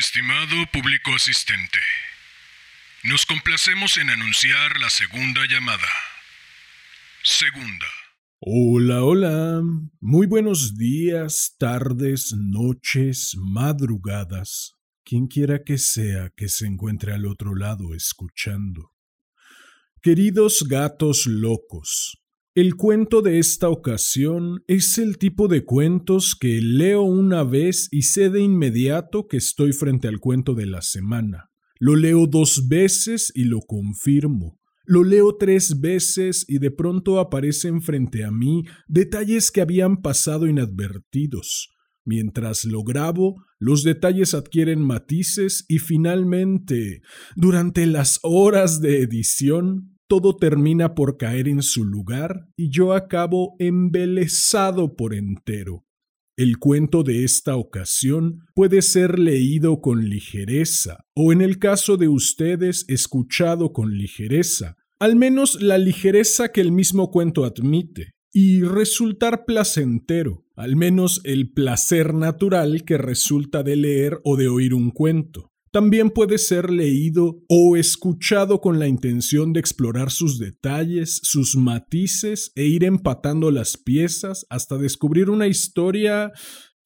Estimado 0.00 0.56
público 0.72 1.14
asistente, 1.14 1.78
nos 3.04 3.26
complacemos 3.26 3.98
en 3.98 4.08
anunciar 4.08 4.78
la 4.80 4.88
segunda 4.88 5.42
llamada. 5.46 5.88
Segunda. 7.22 7.86
Hola, 8.38 9.04
hola. 9.04 9.62
Muy 10.00 10.26
buenos 10.26 10.78
días, 10.78 11.54
tardes, 11.58 12.32
noches, 12.34 13.36
madrugadas. 13.36 14.78
Quien 15.04 15.26
quiera 15.26 15.64
que 15.64 15.76
sea 15.76 16.30
que 16.34 16.48
se 16.48 16.66
encuentre 16.66 17.12
al 17.12 17.26
otro 17.26 17.54
lado 17.54 17.94
escuchando. 17.94 18.94
Queridos 20.00 20.64
gatos 20.66 21.26
locos, 21.26 22.19
el 22.60 22.76
cuento 22.76 23.22
de 23.22 23.38
esta 23.38 23.70
ocasión 23.70 24.62
es 24.66 24.98
el 24.98 25.16
tipo 25.16 25.48
de 25.48 25.64
cuentos 25.64 26.36
que 26.38 26.60
leo 26.60 27.00
una 27.00 27.42
vez 27.42 27.88
y 27.90 28.02
sé 28.02 28.28
de 28.28 28.42
inmediato 28.42 29.28
que 29.28 29.38
estoy 29.38 29.72
frente 29.72 30.08
al 30.08 30.20
cuento 30.20 30.52
de 30.52 30.66
la 30.66 30.82
semana. 30.82 31.50
Lo 31.78 31.96
leo 31.96 32.26
dos 32.26 32.68
veces 32.68 33.32
y 33.34 33.44
lo 33.44 33.60
confirmo. 33.60 34.60
Lo 34.84 35.04
leo 35.04 35.36
tres 35.38 35.80
veces 35.80 36.44
y 36.48 36.58
de 36.58 36.70
pronto 36.70 37.18
aparecen 37.18 37.80
frente 37.80 38.24
a 38.24 38.30
mí 38.30 38.64
detalles 38.88 39.50
que 39.50 39.62
habían 39.62 40.02
pasado 40.02 40.46
inadvertidos. 40.46 41.70
Mientras 42.04 42.66
lo 42.66 42.82
grabo, 42.82 43.42
los 43.58 43.84
detalles 43.84 44.34
adquieren 44.34 44.82
matices 44.82 45.64
y 45.66 45.78
finalmente, 45.78 47.00
durante 47.36 47.86
las 47.86 48.20
horas 48.22 48.82
de 48.82 49.00
edición, 49.00 49.89
todo 50.10 50.34
termina 50.34 50.96
por 50.96 51.18
caer 51.18 51.46
en 51.46 51.62
su 51.62 51.84
lugar 51.84 52.48
y 52.56 52.68
yo 52.68 52.94
acabo 52.94 53.54
embelesado 53.60 54.96
por 54.96 55.14
entero. 55.14 55.84
El 56.36 56.58
cuento 56.58 57.04
de 57.04 57.22
esta 57.22 57.54
ocasión 57.54 58.40
puede 58.56 58.82
ser 58.82 59.20
leído 59.20 59.80
con 59.80 60.08
ligereza, 60.08 61.04
o 61.14 61.32
en 61.32 61.42
el 61.42 61.60
caso 61.60 61.96
de 61.96 62.08
ustedes, 62.08 62.84
escuchado 62.88 63.72
con 63.72 63.96
ligereza, 63.96 64.76
al 64.98 65.14
menos 65.14 65.62
la 65.62 65.78
ligereza 65.78 66.50
que 66.50 66.60
el 66.60 66.72
mismo 66.72 67.12
cuento 67.12 67.44
admite, 67.44 68.10
y 68.32 68.62
resultar 68.62 69.44
placentero, 69.44 70.44
al 70.56 70.74
menos 70.74 71.20
el 71.22 71.52
placer 71.52 72.14
natural 72.14 72.84
que 72.84 72.98
resulta 72.98 73.62
de 73.62 73.76
leer 73.76 74.18
o 74.24 74.36
de 74.36 74.48
oír 74.48 74.74
un 74.74 74.90
cuento. 74.90 75.49
También 75.72 76.10
puede 76.10 76.38
ser 76.38 76.68
leído 76.68 77.44
o 77.48 77.76
escuchado 77.76 78.60
con 78.60 78.80
la 78.80 78.88
intención 78.88 79.52
de 79.52 79.60
explorar 79.60 80.10
sus 80.10 80.40
detalles, 80.40 81.20
sus 81.22 81.54
matices 81.56 82.50
e 82.56 82.64
ir 82.64 82.82
empatando 82.82 83.52
las 83.52 83.76
piezas 83.76 84.46
hasta 84.50 84.78
descubrir 84.78 85.30
una 85.30 85.46
historia 85.46 86.32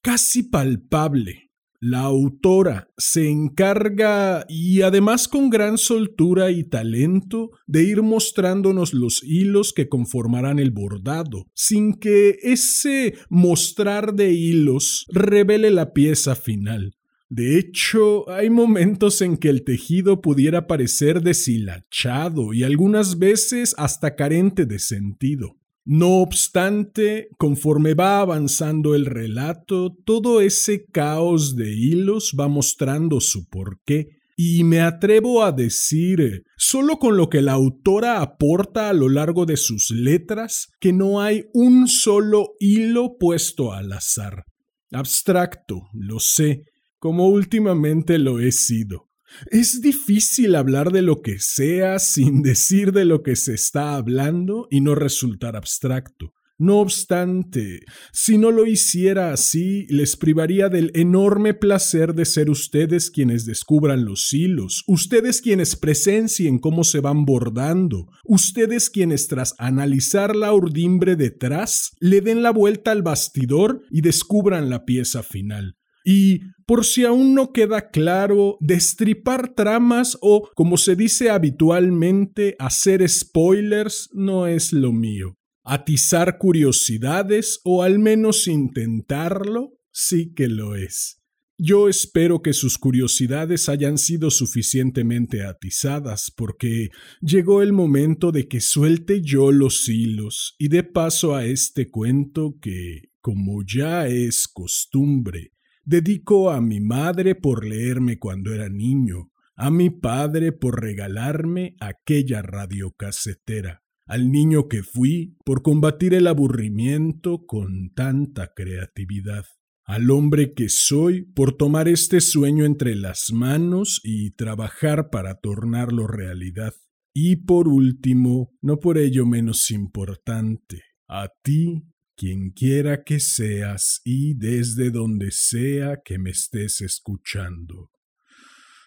casi 0.03 0.43
palpable. 0.43 1.45
La 1.79 2.01
autora 2.01 2.87
se 2.97 3.29
encarga, 3.29 4.45
y 4.47 4.81
además 4.81 5.27
con 5.27 5.49
gran 5.49 5.77
soltura 5.77 6.49
y 6.51 6.63
talento, 6.63 7.51
de 7.67 7.83
ir 7.83 8.01
mostrándonos 8.01 8.93
los 8.93 9.21
hilos 9.23 9.73
que 9.73 9.89
conformarán 9.89 10.59
el 10.59 10.71
bordado, 10.71 11.47
sin 11.53 11.93
que 11.93 12.37
ese 12.41 13.15
mostrar 13.29 14.13
de 14.13 14.31
hilos 14.31 15.05
revele 15.09 15.69
la 15.69 15.93
pieza 15.93 16.35
final. 16.35 16.95
De 17.35 17.59
hecho, 17.59 18.29
hay 18.29 18.49
momentos 18.49 19.21
en 19.21 19.35
que 19.35 19.49
el 19.49 19.65
tejido 19.65 20.21
pudiera 20.21 20.67
parecer 20.67 21.21
deshilachado 21.21 22.53
y 22.53 22.63
algunas 22.63 23.19
veces 23.19 23.75
hasta 23.77 24.15
carente 24.15 24.65
de 24.65 24.79
sentido. 24.79 25.57
No 25.83 26.21
obstante, 26.21 27.27
conforme 27.37 27.93
va 27.93 28.21
avanzando 28.21 28.95
el 28.95 29.05
relato, 29.05 29.97
todo 30.05 30.39
ese 30.39 30.85
caos 30.85 31.57
de 31.57 31.73
hilos 31.73 32.37
va 32.39 32.47
mostrando 32.47 33.19
su 33.19 33.49
porqué, 33.49 34.11
y 34.37 34.63
me 34.63 34.79
atrevo 34.79 35.43
a 35.43 35.51
decir, 35.51 36.45
solo 36.55 36.99
con 36.99 37.17
lo 37.17 37.29
que 37.29 37.41
la 37.41 37.51
autora 37.51 38.21
aporta 38.21 38.87
a 38.87 38.93
lo 38.93 39.09
largo 39.09 39.45
de 39.45 39.57
sus 39.57 39.91
letras, 39.91 40.69
que 40.79 40.93
no 40.93 41.19
hay 41.19 41.43
un 41.53 41.89
solo 41.89 42.53
hilo 42.61 43.17
puesto 43.17 43.73
al 43.73 43.91
azar. 43.91 44.45
Abstracto, 44.91 45.89
lo 45.91 46.21
sé, 46.21 46.63
como 47.05 47.27
últimamente 47.27 48.17
lo 48.17 48.39
he 48.39 48.51
sido. 48.51 49.11
Es 49.51 49.79
difícil 49.79 50.55
hablar 50.55 50.91
de 50.91 51.03
lo 51.03 51.21
que 51.21 51.37
sea 51.37 51.99
sin 51.99 52.41
decir 52.41 52.93
de 52.93 53.05
lo 53.05 53.21
que 53.21 53.35
se 53.35 53.53
está 53.53 53.93
hablando 53.93 54.67
y 54.71 54.81
no 54.81 54.95
resultar 54.95 55.55
abstracto. 55.55 56.33
No 56.57 56.79
obstante, 56.79 57.81
si 58.11 58.39
no 58.39 58.49
lo 58.49 58.65
hiciera 58.65 59.33
así, 59.33 59.85
les 59.87 60.15
privaría 60.15 60.67
del 60.67 60.89
enorme 60.95 61.53
placer 61.53 62.15
de 62.15 62.25
ser 62.25 62.49
ustedes 62.49 63.11
quienes 63.11 63.45
descubran 63.45 64.03
los 64.03 64.33
hilos, 64.33 64.83
ustedes 64.87 65.41
quienes 65.41 65.75
presencien 65.75 66.57
cómo 66.57 66.83
se 66.83 67.01
van 67.01 67.23
bordando, 67.23 68.07
ustedes 68.23 68.89
quienes 68.89 69.27
tras 69.27 69.53
analizar 69.59 70.35
la 70.35 70.51
urdimbre 70.51 71.15
detrás, 71.15 71.91
le 71.99 72.21
den 72.21 72.41
la 72.41 72.49
vuelta 72.49 72.89
al 72.89 73.03
bastidor 73.03 73.83
y 73.91 74.01
descubran 74.01 74.71
la 74.71 74.85
pieza 74.85 75.21
final. 75.21 75.75
Y 76.05 76.41
por 76.67 76.85
si 76.85 77.03
aún 77.03 77.33
no 77.33 77.51
queda 77.51 77.89
claro, 77.89 78.57
destripar 78.61 79.55
tramas 79.55 80.17
o, 80.21 80.49
como 80.55 80.77
se 80.77 80.95
dice 80.95 81.31
habitualmente, 81.31 82.55
hacer 82.59 83.07
spoilers 83.09 84.09
no 84.13 84.47
es 84.47 84.71
lo 84.71 84.93
mío. 84.93 85.35
Atizar 85.63 86.37
curiosidades 86.37 87.59
o 87.63 87.81
al 87.81 87.97
menos 87.97 88.47
intentarlo 88.47 89.73
sí 89.91 90.31
que 90.33 90.47
lo 90.47 90.75
es. 90.75 91.21
Yo 91.57 91.87
espero 91.87 92.41
que 92.41 92.51
sus 92.51 92.77
curiosidades 92.77 93.69
hayan 93.69 93.97
sido 93.97 94.29
suficientemente 94.29 95.43
atizadas, 95.43 96.29
porque 96.35 96.89
llegó 97.21 97.61
el 97.61 97.71
momento 97.71 98.31
de 98.31 98.47
que 98.47 98.59
suelte 98.59 99.21
yo 99.21 99.53
los 99.53 99.87
hilos 99.87 100.55
y 100.59 100.67
dé 100.67 100.83
paso 100.83 101.33
a 101.33 101.45
este 101.45 101.89
cuento 101.89 102.57
que, 102.61 103.03
como 103.21 103.63
ya 103.65 104.07
es 104.07 104.49
costumbre, 104.49 105.54
Dedico 105.87 106.49
a 106.49 106.61
mi 106.61 106.81
madre 106.81 107.35
por 107.35 107.63
leerme 107.63 108.17
cuando 108.17 108.51
era 108.51 108.69
niño, 108.69 109.29
a 109.55 109.69
mi 109.69 109.91
padre 109.91 110.51
por 110.51 110.81
regalarme 110.81 111.75
aquella 111.79 112.41
radiocasetera, 112.41 113.83
al 114.07 114.31
niño 114.31 114.67
que 114.67 114.81
fui 114.81 115.37
por 115.45 115.61
combatir 115.61 116.15
el 116.15 116.25
aburrimiento 116.25 117.45
con 117.45 117.91
tanta 117.93 118.51
creatividad, 118.55 119.45
al 119.83 120.09
hombre 120.09 120.55
que 120.55 120.69
soy 120.69 121.21
por 121.21 121.55
tomar 121.55 121.87
este 121.87 122.19
sueño 122.19 122.65
entre 122.65 122.95
las 122.95 123.31
manos 123.31 124.01
y 124.03 124.31
trabajar 124.31 125.11
para 125.11 125.35
tornarlo 125.35 126.07
realidad. 126.07 126.73
Y 127.13 127.35
por 127.35 127.67
último, 127.67 128.49
no 128.59 128.79
por 128.79 128.97
ello 128.97 129.27
menos 129.27 129.69
importante, 129.69 130.81
a 131.07 131.29
ti 131.43 131.83
quien 132.15 132.51
quiera 132.51 133.03
que 133.03 133.19
seas 133.19 134.01
y 134.03 134.33
desde 134.35 134.89
donde 134.89 135.31
sea 135.31 136.01
que 136.03 136.17
me 136.17 136.31
estés 136.31 136.81
escuchando. 136.81 137.91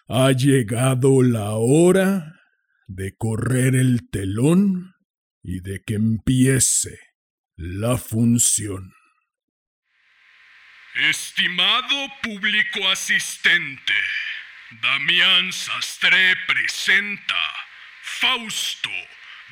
Ha 0.07 0.31
llegado 0.31 1.21
la 1.21 1.51
hora 1.51 2.33
de 2.87 3.15
correr 3.15 3.75
el 3.75 4.09
telón 4.09 4.95
y 5.43 5.59
de 5.61 5.83
que 5.85 5.95
empiece 5.95 6.99
la 7.55 7.97
función. 7.97 8.93
Estimado 11.09 12.07
público 12.23 12.89
asistente, 12.89 13.93
Damián 14.81 15.53
Sastre 15.53 16.35
presenta 16.47 17.35
Fausto 18.01 18.89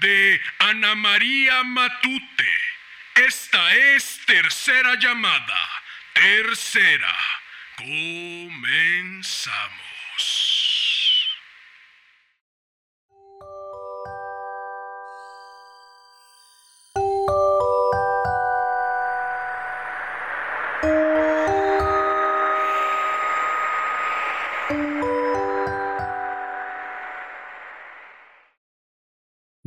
de 0.01 0.39
Ana 0.59 0.95
María 0.95 1.63
Matute 1.63 2.76
esta 3.25 3.75
es 3.75 4.19
tercera 4.25 4.95
llamada. 5.00 5.69
Tercera. 6.13 7.16
Comenzamos. 7.78 8.67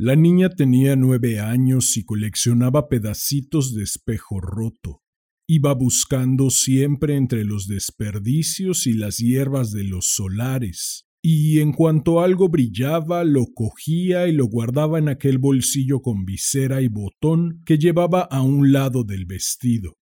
La 0.03 0.17
niña 0.17 0.49
tenía 0.49 0.97
nueve 0.97 1.41
años 1.41 1.99
y 1.99 2.05
coleccionaba 2.05 2.89
pedacitos 2.89 3.75
de 3.75 3.83
espejo 3.83 4.41
roto. 4.41 5.03
Iba 5.47 5.75
buscando 5.75 6.49
siempre 6.49 7.17
entre 7.17 7.45
los 7.45 7.67
desperdicios 7.67 8.87
y 8.87 8.95
las 8.95 9.19
hierbas 9.19 9.73
de 9.73 9.85
los 9.85 10.15
solares, 10.15 11.05
y 11.23 11.61
en 11.61 11.75
cuanto 11.75 12.23
algo 12.23 12.49
brillaba 12.49 13.25
lo 13.25 13.45
cogía 13.55 14.27
y 14.27 14.33
lo 14.33 14.47
guardaba 14.47 14.99
en 14.99 15.11
aquel 15.11 15.37
bolsillo 15.37 16.01
con 16.01 16.25
visera 16.25 16.81
y 16.81 16.89
botón 16.89 17.61
que 17.67 17.77
llevaba 17.77 18.23
a 18.23 18.41
un 18.41 18.73
lado 18.73 19.05
del 19.05 19.27
vestido. 19.27 19.99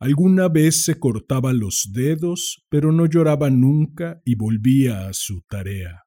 Alguna 0.00 0.48
vez 0.48 0.82
se 0.82 0.98
cortaba 0.98 1.52
los 1.52 1.90
dedos, 1.92 2.64
pero 2.68 2.90
no 2.90 3.06
lloraba 3.06 3.48
nunca 3.48 4.20
y 4.24 4.34
volvía 4.34 5.06
a 5.06 5.12
su 5.12 5.42
tarea. 5.48 6.02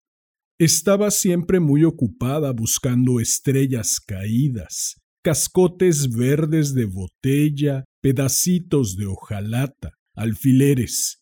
Estaba 0.63 1.11
siempre 1.11 1.59
muy 1.59 1.83
ocupada 1.83 2.53
buscando 2.53 3.19
estrellas 3.19 3.99
caídas, 3.99 4.95
cascotes 5.21 6.09
verdes 6.09 6.73
de 6.73 6.85
botella, 6.85 7.83
pedacitos 8.01 8.95
de 8.95 9.05
hojalata, 9.07 9.91
alfileres, 10.15 11.21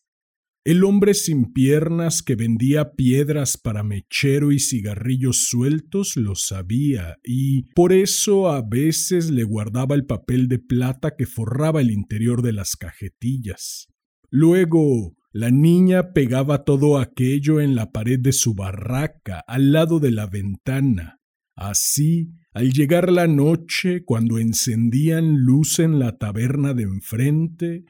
el 0.64 0.84
hombre 0.84 1.14
sin 1.14 1.52
piernas 1.52 2.22
que 2.22 2.36
vendía 2.36 2.92
piedras 2.92 3.58
para 3.58 3.82
mechero 3.82 4.52
y 4.52 4.60
cigarrillos 4.60 5.46
sueltos 5.48 6.16
lo 6.16 6.36
sabía, 6.36 7.16
y 7.24 7.64
por 7.74 7.92
eso 7.92 8.48
a 8.48 8.62
veces 8.62 9.28
le 9.32 9.42
guardaba 9.42 9.96
el 9.96 10.06
papel 10.06 10.46
de 10.46 10.60
plata 10.60 11.16
que 11.18 11.26
forraba 11.26 11.80
el 11.80 11.90
interior 11.90 12.42
de 12.42 12.52
las 12.52 12.76
cajetillas. 12.76 13.88
Luego, 14.30 15.16
la 15.32 15.50
niña 15.50 16.12
pegaba 16.12 16.64
todo 16.64 16.98
aquello 16.98 17.60
en 17.60 17.74
la 17.74 17.90
pared 17.90 18.18
de 18.20 18.32
su 18.32 18.54
barraca, 18.54 19.42
al 19.46 19.72
lado 19.72 19.98
de 19.98 20.12
la 20.12 20.26
ventana. 20.26 21.20
Así, 21.56 22.30
al 22.52 22.72
llegar 22.72 23.10
la 23.10 23.26
noche, 23.26 24.04
cuando 24.04 24.38
encendían 24.38 25.38
luz 25.38 25.78
en 25.78 25.98
la 25.98 26.18
taberna 26.18 26.74
de 26.74 26.82
enfrente, 26.82 27.84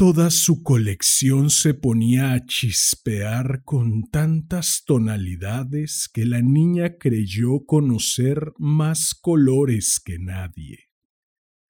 Toda 0.00 0.30
su 0.30 0.62
colección 0.62 1.50
se 1.50 1.74
ponía 1.74 2.32
a 2.32 2.46
chispear 2.46 3.62
con 3.64 4.04
tantas 4.08 4.84
tonalidades 4.86 6.08
que 6.14 6.24
la 6.24 6.40
niña 6.40 6.98
creyó 7.00 7.66
conocer 7.66 8.52
más 8.58 9.12
colores 9.20 9.98
que 9.98 10.20
nadie. 10.20 10.87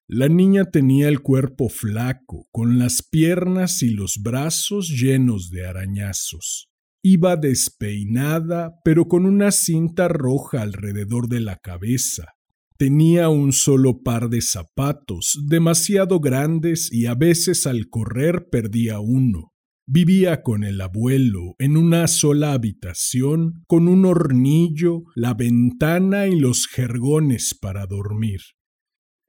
La 0.08 0.28
niña 0.28 0.64
tenía 0.64 1.08
el 1.08 1.20
cuerpo 1.20 1.68
flaco, 1.68 2.48
con 2.50 2.78
las 2.78 3.02
piernas 3.02 3.82
y 3.82 3.90
los 3.90 4.22
brazos 4.22 4.88
llenos 4.88 5.50
de 5.50 5.66
arañazos. 5.66 6.70
Iba 7.02 7.36
despeinada, 7.36 8.80
pero 8.84 9.06
con 9.06 9.26
una 9.26 9.52
cinta 9.52 10.08
roja 10.08 10.62
alrededor 10.62 11.28
de 11.28 11.40
la 11.40 11.56
cabeza, 11.56 12.24
Tenía 12.78 13.28
un 13.28 13.52
solo 13.52 14.04
par 14.04 14.28
de 14.28 14.40
zapatos, 14.40 15.36
demasiado 15.48 16.20
grandes 16.20 16.92
y 16.92 17.06
a 17.06 17.16
veces 17.16 17.66
al 17.66 17.88
correr 17.88 18.50
perdía 18.52 19.00
uno. 19.00 19.52
Vivía 19.84 20.42
con 20.44 20.62
el 20.62 20.80
abuelo 20.80 21.56
en 21.58 21.76
una 21.76 22.06
sola 22.06 22.52
habitación, 22.52 23.64
con 23.66 23.88
un 23.88 24.04
hornillo, 24.04 25.02
la 25.16 25.34
ventana 25.34 26.28
y 26.28 26.38
los 26.38 26.68
jergones 26.68 27.58
para 27.60 27.84
dormir. 27.86 28.42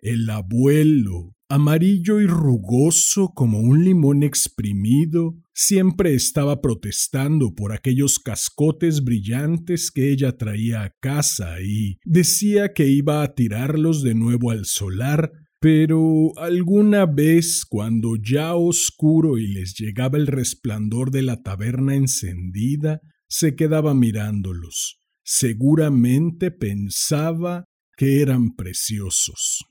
El 0.02 0.30
abuelo, 0.30 1.36
amarillo 1.50 2.22
y 2.22 2.28
rugoso 2.28 3.34
como 3.36 3.60
un 3.60 3.84
limón 3.84 4.24
exprimido, 4.24 5.36
siempre 5.54 6.14
estaba 6.14 6.62
protestando 6.62 7.54
por 7.54 7.74
aquellos 7.74 8.18
cascotes 8.18 9.04
brillantes 9.04 9.92
que 9.92 10.10
ella 10.10 10.38
traía 10.38 10.84
a 10.84 10.94
casa 11.02 11.62
y 11.62 11.98
decía 12.06 12.72
que 12.74 12.88
iba 12.88 13.24
a 13.24 13.36
tirarlos 13.36 14.02
de 14.02 14.16
nuevo 14.16 14.52
al 14.52 14.66
solar, 14.66 15.34
pero 15.60 16.32
alguna 16.38 17.06
vez 17.06 17.66
cuando 17.68 18.16
ya 18.16 18.56
oscuro 18.56 19.38
y 19.38 19.48
les 19.48 19.76
llegaba 19.78 20.18
el 20.18 20.28
resplandor 20.28 21.12
de 21.12 21.24
la 21.24 21.42
taberna 21.44 21.96
encendida, 21.96 23.02
se 23.28 23.58
quedaba 23.58 23.94
mirándolos. 23.94 25.02
Seguramente 25.26 26.52
pensaba 26.52 27.66
que 27.98 28.22
eran 28.22 28.56
preciosos. 28.56 29.66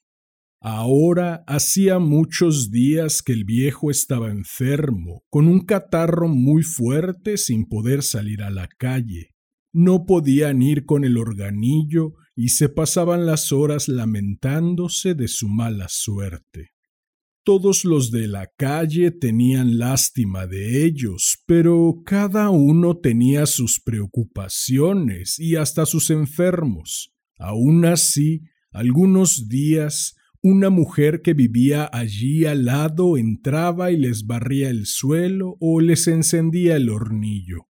Ahora 0.60 1.44
hacía 1.46 2.00
muchos 2.00 2.72
días 2.72 3.22
que 3.22 3.32
el 3.32 3.44
viejo 3.44 3.92
estaba 3.92 4.30
enfermo, 4.30 5.22
con 5.30 5.46
un 5.46 5.60
catarro 5.60 6.26
muy 6.26 6.62
fuerte 6.62 7.36
sin 7.36 7.66
poder 7.66 8.02
salir 8.02 8.42
a 8.42 8.50
la 8.50 8.66
calle. 8.66 9.36
No 9.72 10.04
podían 10.04 10.60
ir 10.60 10.84
con 10.84 11.04
el 11.04 11.16
organillo 11.16 12.14
y 12.34 12.48
se 12.48 12.68
pasaban 12.68 13.24
las 13.24 13.52
horas 13.52 13.86
lamentándose 13.86 15.14
de 15.14 15.28
su 15.28 15.48
mala 15.48 15.86
suerte. 15.88 16.70
Todos 17.44 17.84
los 17.84 18.10
de 18.10 18.26
la 18.26 18.48
calle 18.58 19.12
tenían 19.12 19.78
lástima 19.78 20.48
de 20.48 20.84
ellos, 20.84 21.38
pero 21.46 22.02
cada 22.04 22.50
uno 22.50 22.98
tenía 22.98 23.46
sus 23.46 23.80
preocupaciones 23.80 25.38
y 25.38 25.54
hasta 25.54 25.86
sus 25.86 26.10
enfermos. 26.10 27.14
Aun 27.38 27.84
así, 27.84 28.42
algunos 28.72 29.48
días 29.48 30.17
una 30.42 30.70
mujer 30.70 31.22
que 31.22 31.34
vivía 31.34 31.88
allí 31.92 32.44
al 32.44 32.64
lado 32.64 33.16
entraba 33.16 33.90
y 33.90 33.96
les 33.96 34.26
barría 34.26 34.70
el 34.70 34.86
suelo 34.86 35.56
o 35.60 35.80
les 35.80 36.06
encendía 36.06 36.76
el 36.76 36.90
hornillo. 36.90 37.68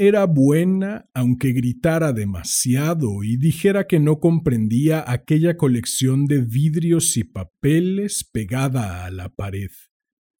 Era 0.00 0.26
buena, 0.26 1.10
aunque 1.12 1.52
gritara 1.52 2.12
demasiado 2.12 3.24
y 3.24 3.36
dijera 3.36 3.88
que 3.88 3.98
no 3.98 4.20
comprendía 4.20 5.04
aquella 5.06 5.56
colección 5.56 6.26
de 6.26 6.40
vidrios 6.40 7.16
y 7.16 7.24
papeles 7.24 8.28
pegada 8.32 9.04
a 9.04 9.10
la 9.10 9.28
pared. 9.28 9.70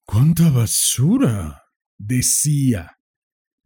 ¡Cuánta 0.07 0.51
basura! 0.51 1.65
decía, 1.99 2.98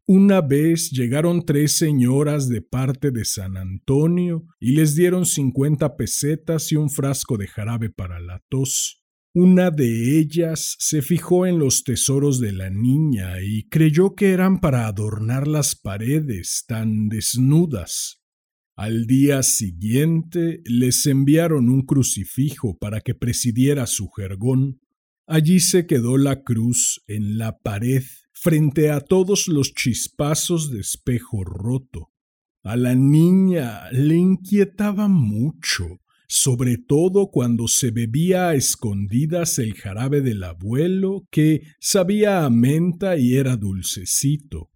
una 0.07 0.41
vez 0.41 0.91
llegaron 0.91 1.45
tres 1.47 1.77
señoras 1.77 2.49
de 2.49 2.61
parte 2.61 3.11
de 3.13 3.25
San 3.25 3.57
Antonio 3.57 4.45
y 4.59 4.73
les 4.73 4.97
dieron 4.97 5.27
cincuenta 5.27 5.97
pesetas 5.97 6.73
y 6.73 6.77
un 6.77 6.91
frasco 6.91 7.37
de 7.37 7.47
jarabe 7.47 7.89
para 7.89 8.19
la 8.19 8.43
tos. 8.49 9.03
Una 9.35 9.71
de 9.71 10.19
ellas 10.19 10.77
se 10.79 11.01
fijó 11.01 11.47
en 11.47 11.59
los 11.59 11.85
tesoros 11.85 12.41
de 12.41 12.53
la 12.53 12.69
niña 12.69 13.41
y 13.41 13.69
creyó 13.69 14.15
que 14.15 14.33
eran 14.33 14.61
para 14.61 14.87
adornar 14.87 15.47
las 15.49 15.77
paredes 15.77 16.65
tan 16.67 17.09
desnudas. 17.09 18.21
Al 18.77 19.07
día 19.07 19.43
siguiente 19.43 20.63
les 20.65 21.07
enviaron 21.07 21.69
un 21.69 21.87
crucifijo 21.87 22.77
para 22.77 23.01
que 23.01 23.15
presidiera 23.15 23.87
su 23.87 24.09
jergón. 24.11 24.81
Allí 25.27 25.61
se 25.61 25.87
quedó 25.87 26.19
la 26.19 26.43
cruz 26.43 27.03
en 27.07 27.39
la 27.39 27.59
pared 27.59 28.03
frente 28.43 28.91
a 28.91 29.01
todos 29.01 29.47
los 29.47 29.73
chispazos 29.73 30.73
de 30.73 30.81
espejo 30.81 31.45
roto. 31.45 32.11
A 32.65 32.77
la 32.77 32.97
niña 32.97 33.89
le 33.93 34.17
inquietaba 34.17 35.07
mucho, 35.07 36.01
sobre 36.27 36.77
todo 36.77 37.31
cuando 37.31 37.69
se 37.69 37.93
bebía 37.93 38.49
a 38.49 38.55
escondidas 38.55 39.61
el 39.61 39.75
jarabe 39.75 40.23
del 40.23 40.43
abuelo, 40.43 41.25
que 41.31 41.63
sabía 41.79 42.45
a 42.45 42.51
menta 42.51 43.17
y 43.17 43.37
era 43.37 43.57
dulcecito. 43.57 44.71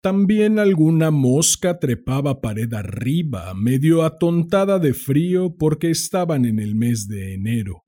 También 0.00 0.58
alguna 0.58 1.10
mosca 1.10 1.78
trepaba 1.78 2.40
pared 2.40 2.72
arriba, 2.72 3.52
medio 3.52 4.02
atontada 4.02 4.78
de 4.78 4.94
frío 4.94 5.56
porque 5.58 5.90
estaban 5.90 6.46
en 6.46 6.58
el 6.58 6.74
mes 6.74 7.06
de 7.06 7.34
enero. 7.34 7.84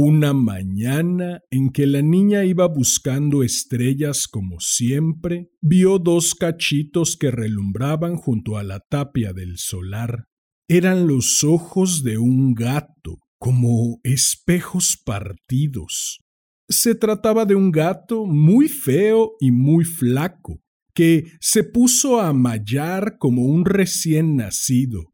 Una 0.00 0.32
mañana 0.32 1.40
en 1.50 1.70
que 1.70 1.84
la 1.84 2.02
niña 2.02 2.44
iba 2.44 2.68
buscando 2.68 3.42
estrellas 3.42 4.28
como 4.28 4.60
siempre, 4.60 5.50
vio 5.60 5.98
dos 5.98 6.36
cachitos 6.36 7.16
que 7.16 7.32
relumbraban 7.32 8.14
junto 8.14 8.58
a 8.58 8.62
la 8.62 8.78
tapia 8.78 9.32
del 9.32 9.58
solar. 9.58 10.26
Eran 10.68 11.08
los 11.08 11.42
ojos 11.42 12.04
de 12.04 12.16
un 12.16 12.54
gato, 12.54 13.18
como 13.40 13.98
espejos 14.04 14.96
partidos. 15.04 16.20
Se 16.68 16.94
trataba 16.94 17.44
de 17.44 17.56
un 17.56 17.72
gato 17.72 18.24
muy 18.24 18.68
feo 18.68 19.32
y 19.40 19.50
muy 19.50 19.84
flaco, 19.84 20.60
que 20.94 21.32
se 21.40 21.64
puso 21.64 22.20
a 22.20 22.32
mallar 22.32 23.18
como 23.18 23.46
un 23.46 23.64
recién 23.64 24.36
nacido. 24.36 25.10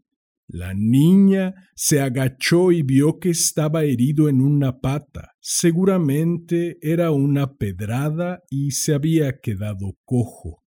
La 0.48 0.74
niña 0.74 1.54
se 1.74 2.00
agachó 2.00 2.70
y 2.70 2.82
vio 2.82 3.18
que 3.18 3.30
estaba 3.30 3.84
herido 3.84 4.28
en 4.28 4.40
una 4.42 4.80
pata. 4.80 5.32
Seguramente 5.40 6.76
era 6.82 7.10
una 7.10 7.54
pedrada 7.54 8.42
y 8.50 8.72
se 8.72 8.94
había 8.94 9.40
quedado 9.40 9.96
cojo. 10.04 10.62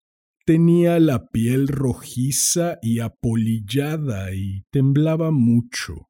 Tenía 0.46 1.00
la 1.00 1.28
piel 1.28 1.68
rojiza 1.68 2.80
y 2.82 3.00
apolillada 3.00 4.34
y 4.34 4.64
temblaba 4.72 5.32
mucho. 5.32 6.10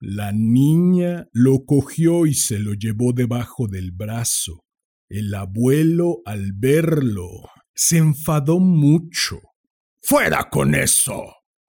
La 0.00 0.32
niña 0.32 1.28
lo 1.32 1.64
cogió 1.64 2.26
y 2.26 2.34
se 2.34 2.58
lo 2.58 2.74
llevó 2.74 3.12
debajo 3.12 3.68
del 3.68 3.92
brazo. 3.92 4.64
El 5.08 5.32
abuelo, 5.34 6.22
al 6.24 6.52
verlo, 6.54 7.28
se 7.74 7.98
enfadó 7.98 8.58
mucho. 8.58 9.40
¡Fuera 10.02 10.48
con 10.50 10.74
eso! 10.74 11.22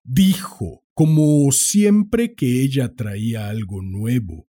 dijo 0.04 0.87
como 0.98 1.52
siempre 1.52 2.34
que 2.34 2.64
ella 2.64 2.96
traía 2.96 3.50
algo 3.50 3.84
nuevo. 3.84 4.48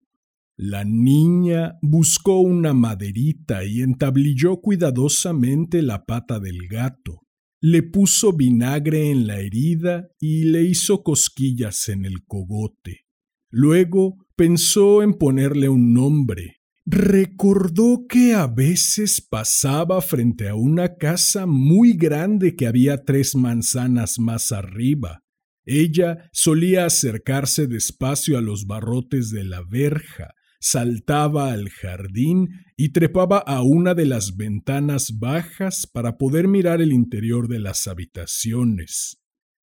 La 0.56 0.84
niña 0.84 1.76
buscó 1.82 2.38
una 2.38 2.72
maderita 2.72 3.64
y 3.64 3.82
entablilló 3.82 4.60
cuidadosamente 4.60 5.82
la 5.82 6.04
pata 6.04 6.38
del 6.38 6.68
gato. 6.68 7.22
Le 7.60 7.82
puso 7.82 8.32
vinagre 8.32 9.10
en 9.10 9.26
la 9.26 9.40
herida 9.40 10.06
y 10.20 10.44
le 10.44 10.62
hizo 10.62 11.02
cosquillas 11.02 11.88
en 11.88 12.04
el 12.04 12.24
cogote. 12.24 13.06
Luego 13.50 14.16
pensó 14.36 15.02
en 15.02 15.14
ponerle 15.14 15.68
un 15.68 15.92
nombre 15.92 16.60
Recordó 16.88 18.06
que 18.08 18.34
a 18.34 18.46
veces 18.46 19.20
pasaba 19.20 20.00
frente 20.00 20.48
a 20.48 20.54
una 20.54 20.94
casa 20.94 21.44
muy 21.44 21.94
grande 21.94 22.54
que 22.54 22.68
había 22.68 23.02
tres 23.02 23.34
manzanas 23.34 24.20
más 24.20 24.52
arriba. 24.52 25.24
Ella 25.66 26.30
solía 26.32 26.86
acercarse 26.86 27.66
despacio 27.66 28.38
a 28.38 28.40
los 28.40 28.66
barrotes 28.66 29.30
de 29.30 29.44
la 29.44 29.62
verja, 29.68 30.32
saltaba 30.60 31.52
al 31.52 31.68
jardín 31.68 32.48
y 32.76 32.90
trepaba 32.90 33.38
a 33.38 33.62
una 33.62 33.94
de 33.94 34.06
las 34.06 34.36
ventanas 34.36 35.18
bajas 35.18 35.88
para 35.92 36.16
poder 36.16 36.46
mirar 36.46 36.80
el 36.80 36.92
interior 36.92 37.48
de 37.48 37.58
las 37.58 37.88
habitaciones. 37.88 39.18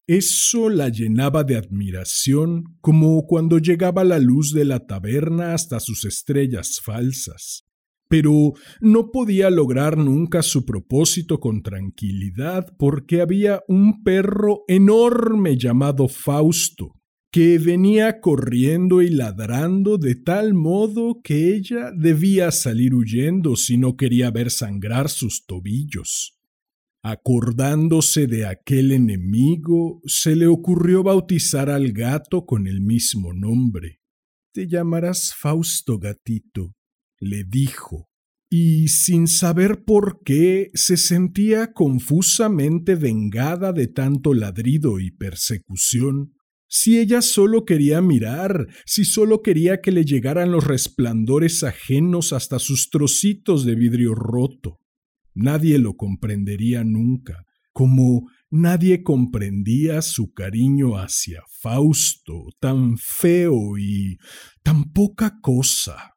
Eso 0.05 0.69
la 0.69 0.89
llenaba 0.89 1.45
de 1.45 1.55
admiración, 1.55 2.77
como 2.81 3.25
cuando 3.25 3.57
llegaba 3.57 4.03
la 4.03 4.19
luz 4.19 4.53
de 4.53 4.65
la 4.65 4.85
taberna 4.85 5.53
hasta 5.53 5.79
sus 5.79 6.03
estrellas 6.03 6.81
falsas. 6.83 7.62
Pero 8.13 8.53
no 8.79 9.09
podía 9.09 9.49
lograr 9.49 9.97
nunca 9.97 10.43
su 10.43 10.67
propósito 10.67 11.39
con 11.39 11.63
tranquilidad 11.63 12.67
porque 12.77 13.21
había 13.21 13.63
un 13.67 14.03
perro 14.03 14.65
enorme 14.67 15.57
llamado 15.57 16.07
Fausto, 16.07 16.93
que 17.31 17.57
venía 17.57 18.21
corriendo 18.21 19.01
y 19.01 19.09
ladrando 19.09 19.97
de 19.97 20.13
tal 20.13 20.53
modo 20.53 21.21
que 21.23 21.55
ella 21.55 21.89
debía 21.97 22.51
salir 22.51 22.93
huyendo 22.93 23.55
si 23.55 23.79
no 23.79 23.97
quería 23.97 24.29
ver 24.29 24.51
sangrar 24.51 25.09
sus 25.09 25.47
tobillos. 25.47 26.39
Acordándose 27.01 28.27
de 28.27 28.45
aquel 28.45 28.91
enemigo, 28.91 30.01
se 30.05 30.35
le 30.35 30.45
ocurrió 30.45 31.01
bautizar 31.01 31.71
al 31.71 31.91
gato 31.93 32.45
con 32.45 32.67
el 32.67 32.79
mismo 32.79 33.33
nombre. 33.33 34.01
Te 34.53 34.67
llamarás 34.67 35.33
Fausto 35.35 35.97
gatito, 35.97 36.75
le 37.23 37.43
dijo, 37.43 38.09
y 38.55 38.87
sin 38.89 39.27
saber 39.27 39.83
por 39.83 40.21
qué 40.23 40.69
se 40.75 40.95
sentía 40.95 41.73
confusamente 41.73 42.93
vengada 42.93 43.73
de 43.73 43.87
tanto 43.87 44.35
ladrido 44.35 44.99
y 44.99 45.09
persecución. 45.09 46.35
Si 46.67 46.99
ella 46.99 47.23
solo 47.23 47.65
quería 47.65 47.99
mirar, 48.01 48.67
si 48.85 49.05
solo 49.05 49.41
quería 49.41 49.81
que 49.81 49.91
le 49.91 50.05
llegaran 50.05 50.51
los 50.51 50.65
resplandores 50.65 51.63
ajenos 51.63 52.31
hasta 52.31 52.59
sus 52.59 52.91
trocitos 52.91 53.65
de 53.65 53.73
vidrio 53.73 54.13
roto. 54.13 54.79
Nadie 55.33 55.79
lo 55.79 55.95
comprendería 55.95 56.83
nunca, 56.83 57.45
como 57.71 58.29
nadie 58.51 59.01
comprendía 59.01 60.03
su 60.03 60.31
cariño 60.31 60.97
hacia 60.97 61.41
Fausto, 61.59 62.49
tan 62.59 62.97
feo 62.99 63.79
y 63.79 64.17
tan 64.61 64.93
poca 64.93 65.39
cosa. 65.41 66.12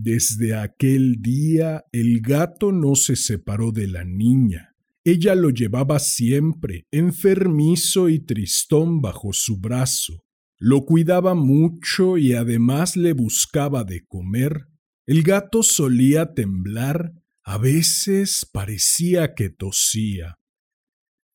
Desde 0.00 0.54
aquel 0.54 1.16
día 1.22 1.84
el 1.90 2.20
gato 2.20 2.70
no 2.70 2.94
se 2.94 3.16
separó 3.16 3.72
de 3.72 3.88
la 3.88 4.04
niña. 4.04 4.76
Ella 5.02 5.34
lo 5.34 5.50
llevaba 5.50 5.98
siempre, 5.98 6.86
enfermizo 6.92 8.08
y 8.08 8.20
tristón 8.20 9.00
bajo 9.00 9.32
su 9.32 9.58
brazo. 9.58 10.24
Lo 10.56 10.84
cuidaba 10.84 11.34
mucho 11.34 12.16
y 12.16 12.34
además 12.34 12.96
le 12.96 13.12
buscaba 13.12 13.82
de 13.82 14.06
comer. 14.06 14.68
El 15.04 15.24
gato 15.24 15.64
solía 15.64 16.32
temblar 16.32 17.12
a 17.42 17.58
veces 17.58 18.46
parecía 18.52 19.34
que 19.34 19.50
tosía. 19.50 20.38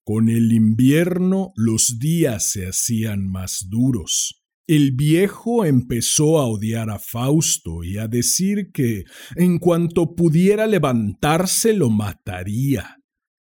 Con 0.06 0.30
el 0.30 0.54
invierno 0.54 1.52
los 1.58 2.00
días 2.00 2.50
se 2.50 2.68
hacían 2.68 3.30
más 3.30 3.66
duros. 3.70 4.42
El 4.68 4.94
viejo 4.94 5.66
empezó 5.66 6.40
a 6.40 6.48
odiar 6.48 6.90
a 6.90 6.98
Fausto 6.98 7.84
y 7.84 7.98
a 7.98 8.08
decir 8.08 8.72
que 8.74 9.04
en 9.36 9.60
cuanto 9.60 10.16
pudiera 10.16 10.68
levantarse 10.68 11.74
lo 11.74 11.90
mataría. 11.90 12.98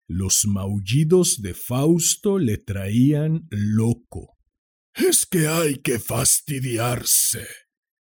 Los 0.07 0.45
maullidos 0.45 1.41
de 1.41 1.53
Fausto 1.53 2.39
le 2.39 2.57
traían 2.57 3.47
loco. 3.51 4.35
Es 4.93 5.25
que 5.25 5.47
hay 5.47 5.75
que 5.75 5.97
fastidiarse, 5.97 7.47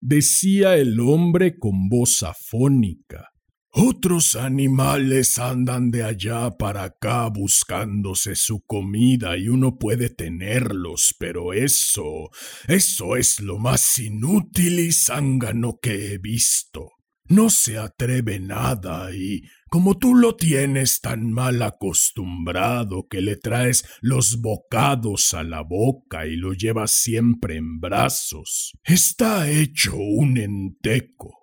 decía 0.01 0.75
el 0.75 0.99
hombre 0.99 1.57
con 1.57 1.89
voz 1.89 2.23
afónica. 2.23 3.30
Otros 3.73 4.35
animales 4.35 5.39
andan 5.39 5.91
de 5.91 6.03
allá 6.03 6.51
para 6.51 6.83
acá 6.83 7.29
buscándose 7.29 8.35
su 8.35 8.59
comida 8.65 9.37
y 9.37 9.47
uno 9.47 9.77
puede 9.77 10.09
tenerlos, 10.09 11.15
pero 11.17 11.53
eso, 11.53 12.31
eso 12.67 13.15
es 13.15 13.39
lo 13.39 13.59
más 13.59 13.97
inútil 13.97 14.79
y 14.79 14.91
zángano 14.91 15.79
que 15.81 16.13
he 16.13 16.17
visto. 16.17 16.89
No 17.29 17.49
se 17.49 17.77
atreve 17.77 18.41
nada 18.41 19.15
y, 19.15 19.43
como 19.69 19.97
tú 19.97 20.15
lo 20.15 20.35
tienes 20.35 20.99
tan 20.99 21.31
mal 21.31 21.61
acostumbrado 21.61 23.07
que 23.09 23.21
le 23.21 23.37
traes 23.37 23.85
los 24.01 24.41
bocados 24.41 25.33
a 25.33 25.43
la 25.43 25.61
boca 25.61 26.27
y 26.27 26.35
lo 26.35 26.51
llevas 26.51 26.91
siempre 26.91 27.55
en 27.55 27.79
brazos, 27.79 28.73
está 28.83 29.49
hecho 29.49 29.95
un 29.95 30.37
enteco. 30.37 31.40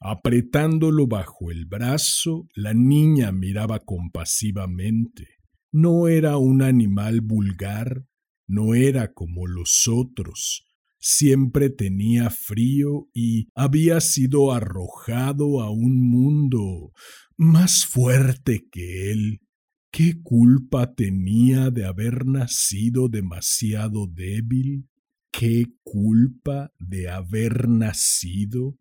Apretándolo 0.00 1.06
bajo 1.08 1.50
el 1.50 1.66
brazo, 1.66 2.48
la 2.54 2.72
niña 2.72 3.32
miraba 3.32 3.80
compasivamente. 3.80 5.26
No 5.72 6.08
era 6.08 6.36
un 6.36 6.62
animal 6.62 7.20
vulgar, 7.20 8.04
no 8.46 8.74
era 8.74 9.12
como 9.12 9.46
los 9.46 9.88
otros. 9.88 10.64
Siempre 11.00 11.70
tenía 11.70 12.30
frío 12.30 13.08
y 13.12 13.48
había 13.54 14.00
sido 14.00 14.52
arrojado 14.52 15.60
a 15.60 15.70
un 15.70 16.00
mundo 16.08 16.92
más 17.36 17.84
fuerte 17.84 18.66
que 18.70 19.10
él. 19.10 19.40
¿Qué 19.90 20.20
culpa 20.22 20.94
tenía 20.94 21.70
de 21.70 21.84
haber 21.86 22.26
nacido 22.26 23.08
demasiado 23.08 24.06
débil? 24.06 24.88
¿Qué 25.32 25.66
culpa 25.82 26.72
de 26.78 27.08
haber 27.08 27.68
nacido 27.68 28.76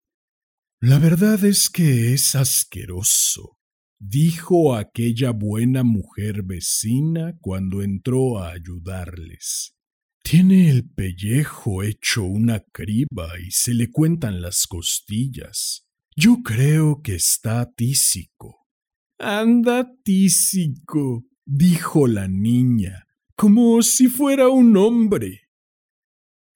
la 0.80 1.00
verdad 1.00 1.44
es 1.44 1.70
que 1.70 2.14
es 2.14 2.36
asqueroso, 2.36 3.58
dijo 4.00 4.76
aquella 4.76 5.32
buena 5.32 5.84
mujer 5.84 6.44
vecina 6.44 7.36
cuando 7.42 7.82
entró 7.82 8.40
a 8.40 8.52
ayudarles. 8.52 9.76
Tiene 10.24 10.70
el 10.70 10.88
pellejo 10.88 11.84
hecho 11.84 12.24
una 12.26 12.60
criba 12.60 13.40
y 13.40 13.50
se 13.50 13.74
le 13.74 13.90
cuentan 13.90 14.42
las 14.42 14.68
costillas. 14.68 15.88
Yo 16.16 16.44
creo 16.44 17.02
que 17.02 17.16
está 17.16 17.72
tísico. 17.74 18.68
Anda 19.20 19.90
tísico, 20.04 21.26
dijo 21.46 22.08
la 22.08 22.28
niña, 22.28 23.08
como 23.36 23.82
si 23.82 24.08
fuera 24.08 24.50
un 24.50 24.78
hombre. 24.78 25.50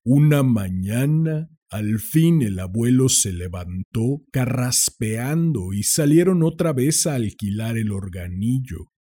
Una 0.04 0.44
mañana 0.44 1.51
al 1.72 2.00
fin 2.00 2.42
el 2.42 2.60
abuelo 2.60 3.08
se 3.08 3.32
levantó 3.32 4.26
carraspeando 4.34 5.72
y 5.72 5.84
salieron 5.84 6.44
otra 6.44 6.74
vez 6.74 7.08
a 7.08 7.16
alquilar 7.16 7.78
el 7.78 7.94
organillo. 7.94 8.92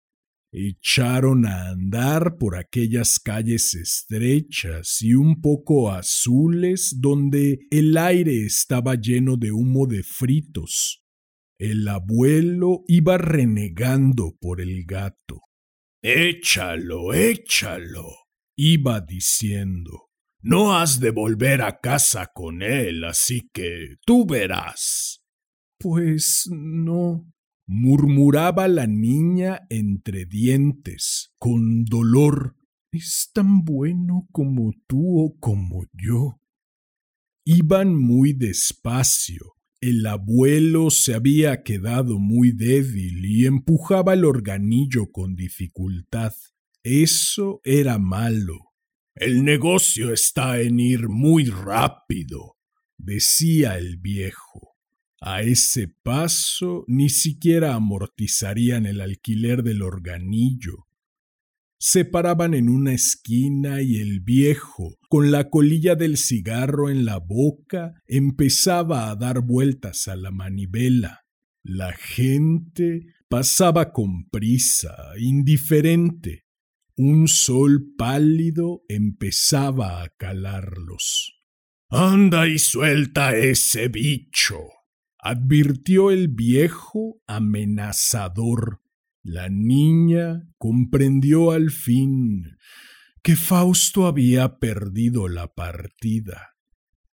Echaron 0.52 1.46
a 1.46 1.68
andar 1.70 2.38
por 2.38 2.56
aquellas 2.56 3.18
calles 3.18 3.74
estrechas 3.74 5.02
y 5.02 5.14
un 5.14 5.40
poco 5.40 5.90
azules 5.90 6.96
donde 7.00 7.58
el 7.70 7.96
aire 7.96 8.44
estaba 8.44 8.94
lleno 8.94 9.36
de 9.36 9.50
humo 9.50 9.86
de 9.88 10.04
fritos. 10.04 11.02
El 11.58 11.88
abuelo 11.88 12.84
iba 12.86 13.18
renegando 13.18 14.36
por 14.40 14.60
el 14.60 14.84
gato. 14.86 15.40
Échalo, 16.02 17.14
échalo, 17.14 18.06
iba 18.56 19.00
diciendo. 19.00 20.09
No 20.42 20.74
has 20.74 21.00
de 21.00 21.10
volver 21.10 21.60
a 21.60 21.80
casa 21.80 22.30
con 22.32 22.62
él, 22.62 23.04
así 23.04 23.50
que 23.52 23.96
tú 24.06 24.24
verás. 24.24 25.22
Pues 25.78 26.48
no, 26.50 27.30
murmuraba 27.66 28.66
la 28.66 28.86
niña 28.86 29.66
entre 29.68 30.24
dientes, 30.24 31.34
con 31.38 31.84
dolor. 31.84 32.56
Es 32.90 33.30
tan 33.34 33.64
bueno 33.64 34.28
como 34.32 34.72
tú 34.86 35.20
o 35.20 35.38
como 35.38 35.84
yo. 35.92 36.40
Iban 37.44 37.94
muy 37.94 38.32
despacio. 38.32 39.54
El 39.82 40.06
abuelo 40.06 40.90
se 40.90 41.14
había 41.14 41.62
quedado 41.62 42.18
muy 42.18 42.52
débil 42.52 43.24
y 43.26 43.44
empujaba 43.46 44.14
el 44.14 44.24
organillo 44.24 45.10
con 45.12 45.34
dificultad. 45.34 46.32
Eso 46.82 47.60
era 47.62 47.98
malo. 47.98 48.69
El 49.20 49.44
negocio 49.44 50.14
está 50.14 50.62
en 50.62 50.80
ir 50.80 51.10
muy 51.10 51.44
rápido, 51.44 52.56
decía 52.96 53.76
el 53.76 53.98
viejo. 53.98 54.78
A 55.20 55.42
ese 55.42 55.88
paso 55.88 56.84
ni 56.88 57.10
siquiera 57.10 57.74
amortizarían 57.74 58.86
el 58.86 59.02
alquiler 59.02 59.62
del 59.62 59.82
organillo. 59.82 60.86
se 61.78 62.06
paraban 62.06 62.54
en 62.54 62.70
una 62.70 62.94
esquina 62.94 63.82
y 63.82 64.00
el 64.00 64.20
viejo, 64.20 64.96
con 65.10 65.30
la 65.30 65.50
colilla 65.50 65.96
del 65.96 66.16
cigarro 66.16 66.88
en 66.88 67.04
la 67.04 67.18
boca, 67.18 67.92
empezaba 68.06 69.10
a 69.10 69.16
dar 69.16 69.42
vueltas 69.42 70.08
a 70.08 70.16
la 70.16 70.30
manivela. 70.30 71.26
La 71.62 71.92
gente 71.92 73.06
pasaba 73.28 73.92
con 73.92 74.30
prisa, 74.30 74.94
indiferente. 75.18 76.44
Un 77.02 77.28
sol 77.28 77.94
pálido 77.96 78.84
empezaba 78.86 80.02
a 80.02 80.10
calarlos. 80.10 81.40
Anda 81.88 82.46
y 82.46 82.58
suelta 82.58 83.34
ese 83.34 83.88
bicho, 83.88 84.58
advirtió 85.18 86.10
el 86.10 86.28
viejo 86.28 87.22
amenazador. 87.26 88.82
La 89.22 89.48
niña 89.48 90.46
comprendió 90.58 91.52
al 91.52 91.70
fin 91.70 92.58
que 93.22 93.34
Fausto 93.34 94.06
había 94.06 94.58
perdido 94.58 95.26
la 95.28 95.54
partida. 95.54 96.58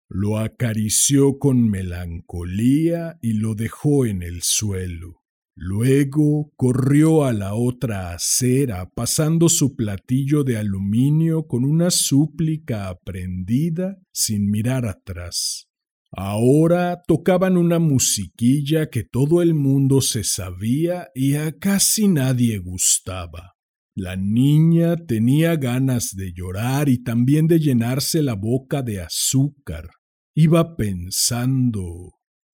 Lo 0.08 0.38
acarició 0.38 1.40
con 1.40 1.70
melancolía 1.70 3.20
y 3.22 3.34
lo 3.34 3.54
dejó 3.54 4.06
en 4.06 4.24
el 4.24 4.44
suelo. 4.44 5.23
Luego 5.56 6.52
corrió 6.56 7.26
a 7.26 7.34
la 7.34 7.54
otra 7.54 8.14
acera, 8.14 8.90
pasando 8.90 9.50
su 9.50 9.76
platillo 9.76 10.44
de 10.44 10.58
aluminio 10.58 11.46
con 11.46 11.64
una 11.64 11.92
súplica 11.92 12.90
aprendida 12.90 14.00
sin 14.12 14.50
mirar 14.50 14.88
atrás. 14.88 15.68
Ahora 16.12 17.02
tocaban 17.08 17.58
una 17.58 17.80
musiquilla 17.80 18.90
que 18.90 19.04
todo 19.04 19.42
el 19.42 19.54
mundo 19.54 20.02
se 20.02 20.24
sabía 20.24 21.10
y 21.14 21.36
a 21.36 21.58
casi 21.58 22.08
nadie 22.08 22.58
gustaba. 22.60 23.54
La 23.96 24.16
niña 24.16 24.96
tenía 24.96 25.56
ganas 25.56 26.16
de 26.16 26.34
llorar 26.34 26.90
y 26.90 27.04
también 27.04 27.48
de 27.48 27.60
llenarse 27.60 28.24
la 28.24 28.34
boca 28.34 28.82
de 28.82 29.02
azúcar. 29.02 29.90
Iba 30.36 30.76
pensando 30.76 32.14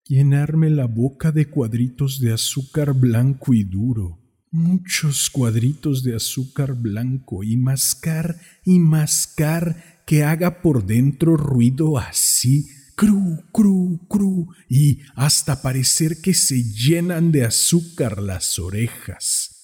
llenarme 0.10 0.72
la 0.72 0.88
boca 0.88 1.32
de 1.32 1.46
cuadritos 1.46 2.20
de 2.20 2.34
azúcar 2.34 2.94
blanco 2.96 3.54
y 3.54 3.64
duro, 3.64 4.20
muchos 4.50 5.30
cuadritos 5.30 6.04
de 6.04 6.16
azúcar 6.16 6.74
blanco 6.74 7.44
y 7.44 7.56
mascar 7.56 8.42
y 8.66 8.80
mascar 8.80 10.02
que 10.08 10.24
haga 10.24 10.64
por 10.64 10.88
dentro 10.88 11.38
ruido 11.38 12.00
así 12.00 12.68
cru, 12.96 13.46
cru, 13.54 14.08
cru, 14.10 14.48
y 14.68 15.00
hasta 15.16 15.62
parecer 15.62 16.20
que 16.22 16.34
se 16.34 16.64
llenan 16.64 17.32
de 17.32 17.46
azúcar 17.46 18.22
las 18.22 18.58
orejas. 18.58 19.56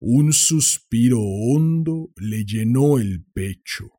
Un 0.00 0.32
suspiro 0.32 1.20
hondo 1.20 2.12
le 2.16 2.44
llenó 2.44 2.98
el 2.98 3.24
pecho. 3.24 3.97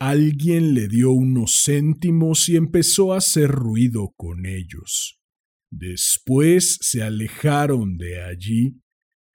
Alguien 0.00 0.72
le 0.72 0.88
dio 0.88 1.12
unos 1.12 1.62
céntimos 1.66 2.48
y 2.48 2.56
empezó 2.56 3.12
a 3.12 3.18
hacer 3.18 3.50
ruido 3.50 4.14
con 4.16 4.46
ellos. 4.46 5.20
Después 5.70 6.78
se 6.80 7.02
alejaron 7.02 7.98
de 7.98 8.22
allí. 8.22 8.80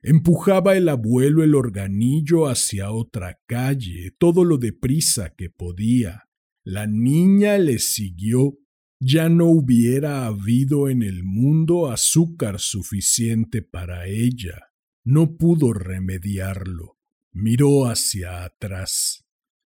Empujaba 0.02 0.76
el 0.76 0.90
abuelo 0.90 1.44
el 1.44 1.54
organillo 1.54 2.48
hacia 2.48 2.90
otra 2.92 3.40
calle, 3.46 4.16
todo 4.18 4.44
lo 4.44 4.58
deprisa 4.58 5.36
que 5.38 5.52
podía. 5.52 6.24
La 6.64 6.88
niña 6.88 7.60
le 7.60 7.78
siguió. 7.78 8.58
Ya 9.00 9.30
no 9.30 9.46
hubiera 9.46 10.26
habido 10.26 10.90
en 10.90 11.04
el 11.04 11.24
mundo 11.24 11.92
azúcar 11.92 12.60
suficiente 12.60 13.62
para 13.62 14.08
ella. 14.08 14.72
No 15.04 15.38
pudo 15.38 15.74
remediarlo. 15.74 16.98
Miró 17.34 17.86
hacia 17.86 18.46
atrás. 18.46 19.25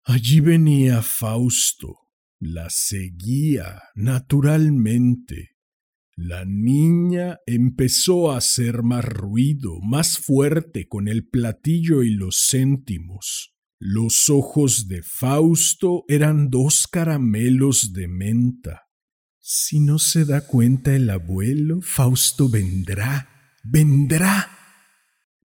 Allí 0.09 0.41
venía 0.41 1.03
Fausto. 1.03 1.99
La 2.41 2.71
seguía 2.71 3.83
naturalmente. 3.95 5.51
La 6.17 6.47
niña 6.47 7.37
empezó 7.47 8.33
a 8.33 8.39
hacer 8.39 8.83
más 8.83 9.05
ruido, 9.05 9.81
más 9.83 10.17
fuerte 10.17 10.89
con 10.89 11.09
el 11.09 11.29
platillo 11.29 12.03
y 12.03 12.15
los 12.15 12.49
céntimos. 12.51 13.55
Los 13.79 14.31
ojos 14.31 14.89
de 14.89 15.03
Fausto 15.03 16.05
eran 16.09 16.49
dos 16.49 16.87
caramelos 16.91 17.93
de 17.93 18.09
menta. 18.09 18.85
Si 19.39 19.79
no 19.79 19.99
se 19.99 20.25
da 20.25 20.41
cuenta 20.41 20.97
el 20.97 21.11
abuelo, 21.11 21.83
Fausto 21.83 22.49
vendrá, 22.49 23.29
vendrá. 23.63 24.58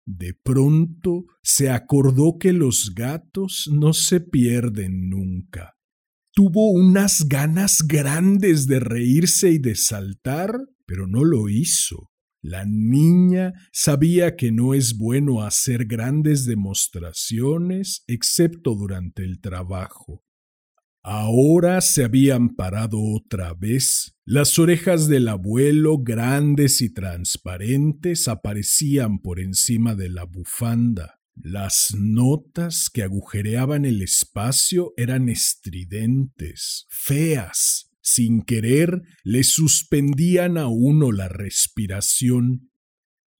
De 0.05 0.35
pronto 0.35 1.25
se 1.43 1.71
acordó 1.71 2.39
que 2.39 2.53
los 2.53 2.93
gatos 2.95 3.71
no 3.73 3.93
se 3.93 4.21
pierden 4.21 5.09
nunca. 5.09 5.75
Tuvo 6.35 6.73
unas 6.73 7.29
ganas 7.29 7.85
grandes 7.87 8.67
de 8.67 8.81
reírse 8.81 9.51
y 9.51 9.59
de 9.59 9.75
saltar, 9.75 10.59
pero 10.87 11.07
no 11.07 11.25
lo 11.25 11.49
hizo. 11.49 12.11
La 12.43 12.65
niña 12.67 13.53
sabía 13.73 14.35
que 14.35 14.51
no 14.51 14.75
es 14.75 14.97
bueno 14.99 15.43
hacer 15.43 15.85
grandes 15.85 16.45
demostraciones 16.45 18.03
excepto 18.09 18.75
durante 18.75 19.23
el 19.23 19.41
trabajo. 19.41 20.25
Ahora 21.05 21.81
se 21.81 22.05
habían 22.05 22.51
parado 22.57 22.99
otra 23.01 23.55
vez. 23.55 24.17
Las 24.25 24.57
orejas 24.61 25.09
del 25.09 25.27
abuelo, 25.27 25.99
grandes 25.99 26.81
y 26.81 26.95
transparentes, 26.95 28.29
aparecían 28.29 29.19
por 29.19 29.41
encima 29.41 29.97
de 29.97 30.11
la 30.11 30.25
bufanda. 30.25 31.19
Las 31.35 31.93
notas 31.99 32.89
que 32.89 33.03
agujereaban 33.03 33.85
el 33.85 34.01
espacio 34.01 34.93
eran 34.97 35.29
estridentes, 35.29 36.87
feas, 36.89 37.91
sin 38.01 38.43
querer 38.43 39.03
le 39.25 39.43
suspendían 39.43 40.57
a 40.57 40.69
uno 40.69 41.11
la 41.11 41.29
respiración. 41.29 42.71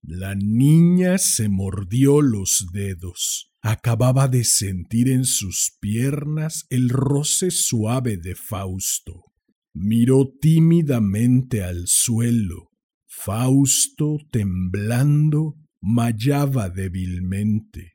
La 0.01 0.35
niña 0.35 1.17
se 1.17 1.47
mordió 1.47 2.21
los 2.21 2.67
dedos. 2.73 3.53
Acababa 3.61 4.27
de 4.27 4.43
sentir 4.43 5.07
en 5.07 5.23
sus 5.23 5.77
piernas 5.79 6.65
el 6.69 6.89
roce 6.89 7.51
suave 7.51 8.17
de 8.17 8.35
Fausto. 8.35 9.32
Miró 9.73 10.31
tímidamente 10.39 11.63
al 11.63 11.87
suelo. 11.87 12.69
Fausto, 13.07 14.17
temblando, 14.31 15.55
mallaba 15.81 16.69
débilmente. 16.69 17.93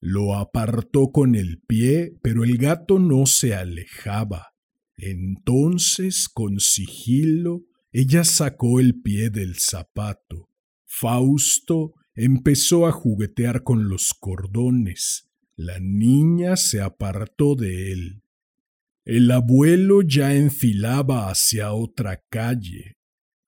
Lo 0.00 0.36
apartó 0.36 1.12
con 1.12 1.34
el 1.34 1.62
pie, 1.66 2.18
pero 2.22 2.44
el 2.44 2.58
gato 2.58 2.98
no 2.98 3.24
se 3.24 3.54
alejaba. 3.54 4.54
Entonces, 4.96 6.28
con 6.28 6.60
sigilo, 6.60 7.64
ella 7.90 8.24
sacó 8.24 8.80
el 8.80 9.00
pie 9.00 9.30
del 9.30 9.56
zapato. 9.56 10.50
Fausto 10.84 11.94
empezó 12.14 12.86
a 12.86 12.92
juguetear 12.92 13.62
con 13.62 13.88
los 13.88 14.12
cordones. 14.12 15.30
La 15.56 15.78
niña 15.80 16.56
se 16.56 16.80
apartó 16.80 17.54
de 17.54 17.92
él. 17.92 18.23
El 19.04 19.30
abuelo 19.30 20.00
ya 20.02 20.34
enfilaba 20.34 21.28
hacia 21.28 21.72
otra 21.72 22.22
calle. 22.30 22.94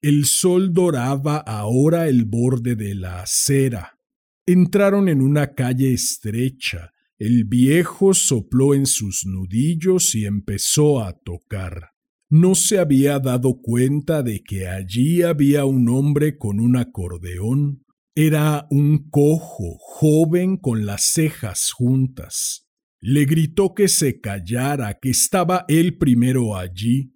El 0.03 0.27
sol 0.27 0.73
doraba 0.75 1.39
ahora 1.39 2.09
el 2.09 2.27
borde 2.27 2.77
de 2.77 2.95
la 2.95 3.23
acera. 3.23 3.99
Entraron 4.47 5.09
en 5.09 5.23
una 5.23 5.55
calle 5.55 5.93
estrecha, 5.93 6.93
el 7.19 7.45
viejo 7.45 8.13
sopló 8.13 8.75
en 8.75 8.85
sus 8.85 9.25
nudillos 9.25 10.15
y 10.15 10.27
empezó 10.27 11.03
a 11.03 11.15
tocar. 11.15 11.93
No 12.29 12.55
se 12.55 12.79
había 12.79 13.19
dado 13.19 13.63
cuenta 13.63 14.23
de 14.23 14.43
que 14.43 14.69
allí 14.69 15.23
había 15.23 15.65
un 15.65 15.89
hombre 15.89 16.37
con 16.37 16.61
un 16.61 16.77
acordeón. 16.77 17.85
Era 18.15 18.67
un 18.71 19.09
cojo, 19.09 19.79
joven 19.79 20.59
con 20.59 20.85
las 20.85 21.05
cejas 21.05 21.71
juntas. 21.73 22.66
Le 23.01 23.25
gritó 23.25 23.75
que 23.75 23.89
se 23.89 24.21
callara, 24.21 24.99
que 25.01 25.11
estaba 25.11 25.65
él 25.69 25.99
primero 25.99 26.57
allí. 26.57 27.13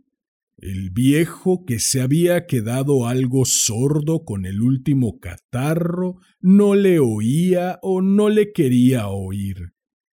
El 0.57 0.91
viejo, 0.91 1.65
que 1.65 1.79
se 1.79 2.03
había 2.03 2.47
quedado 2.47 3.07
algo 3.07 3.45
sordo 3.47 4.25
con 4.25 4.45
el 4.45 4.61
último 4.61 5.19
catarro, 5.19 6.21
no 6.41 6.75
le 6.75 6.99
oía 6.99 7.79
o 7.83 8.03
no 8.03 8.29
le 8.29 8.53
quería 8.53 9.09
oír. 9.09 9.73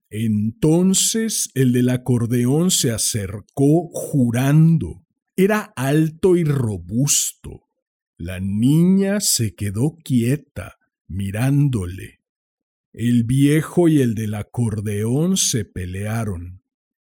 Entonces 0.09 1.49
el 1.53 1.73
del 1.73 1.89
acordeón 1.89 2.71
se 2.71 2.91
acercó 2.91 3.89
jurando. 3.91 5.05
Era 5.35 5.73
alto 5.75 6.37
y 6.37 6.45
robusto. 6.45 7.67
La 8.17 8.39
niña 8.39 9.19
se 9.19 9.53
quedó 9.53 9.97
quieta, 10.03 10.77
mirándole. 11.07 12.16
El 12.99 13.25
viejo 13.25 13.87
y 13.89 14.01
el 14.01 14.15
del 14.15 14.33
acordeón 14.33 15.37
se 15.37 15.65
pelearon. 15.65 16.63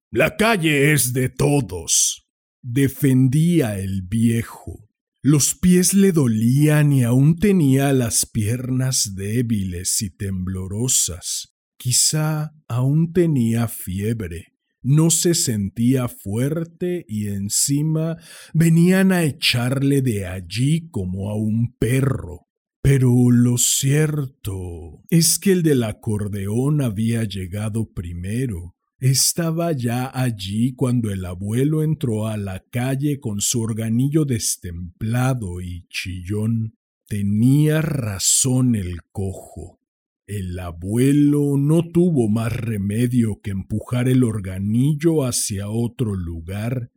La 0.10 0.38
calle 0.38 0.91
es 0.91 1.13
de 1.13 1.29
todos, 1.29 2.27
defendía 2.63 3.77
el 3.77 4.01
viejo. 4.01 4.89
Los 5.21 5.53
pies 5.53 5.93
le 5.93 6.12
dolían 6.12 6.91
y 6.93 7.03
aún 7.03 7.38
tenía 7.38 7.93
las 7.93 8.25
piernas 8.25 9.13
débiles 9.13 10.01
y 10.01 10.10
temblorosas. 10.10 11.53
Quizá 11.77 12.56
aún 12.67 13.13
tenía 13.13 13.67
fiebre, 13.67 14.56
no 14.82 15.12
se 15.12 15.36
sentía 15.36 16.08
fuerte 16.08 17.06
y 17.08 17.27
encima 17.27 18.17
venían 18.56 19.12
a 19.12 19.21
echarle 19.21 20.01
de 20.01 20.25
allí 20.25 20.89
como 20.89 21.29
a 21.29 21.36
un 21.36 21.75
perro. 21.77 22.47
Pero 22.86 23.32
lo 23.32 23.58
cierto 23.58 25.06
es 25.10 25.39
que 25.39 25.54
el 25.54 25.63
del 25.63 25.84
acordeón 25.84 26.82
había 26.82 27.24
llegado 27.24 27.93
primero. 27.93 28.76
Estaba 29.00 29.72
ya 29.72 30.12
allí 30.13 30.76
cuando 30.76 31.10
el 31.10 31.24
abuelo 31.24 31.82
entró 31.82 32.28
a 32.28 32.36
la 32.36 32.62
calle 32.69 33.22
con 33.22 33.39
su 33.39 33.62
organillo 33.62 34.26
destemplado 34.26 35.62
y 35.62 35.88
chillón. 35.88 36.76
Tenía 37.08 37.82
razón 37.82 38.76
el 38.76 39.02
cojo. 39.13 39.80
El 40.28 40.60
abuelo 40.60 41.56
no 41.58 41.89
tuvo 41.89 42.28
más 42.28 42.52
remedio 42.52 43.39
que 43.41 43.52
empujar 43.52 44.10
el 44.10 44.26
organillo 44.26 45.24
hacia 45.24 45.69
otro 45.69 46.15
lugar. 46.15 46.91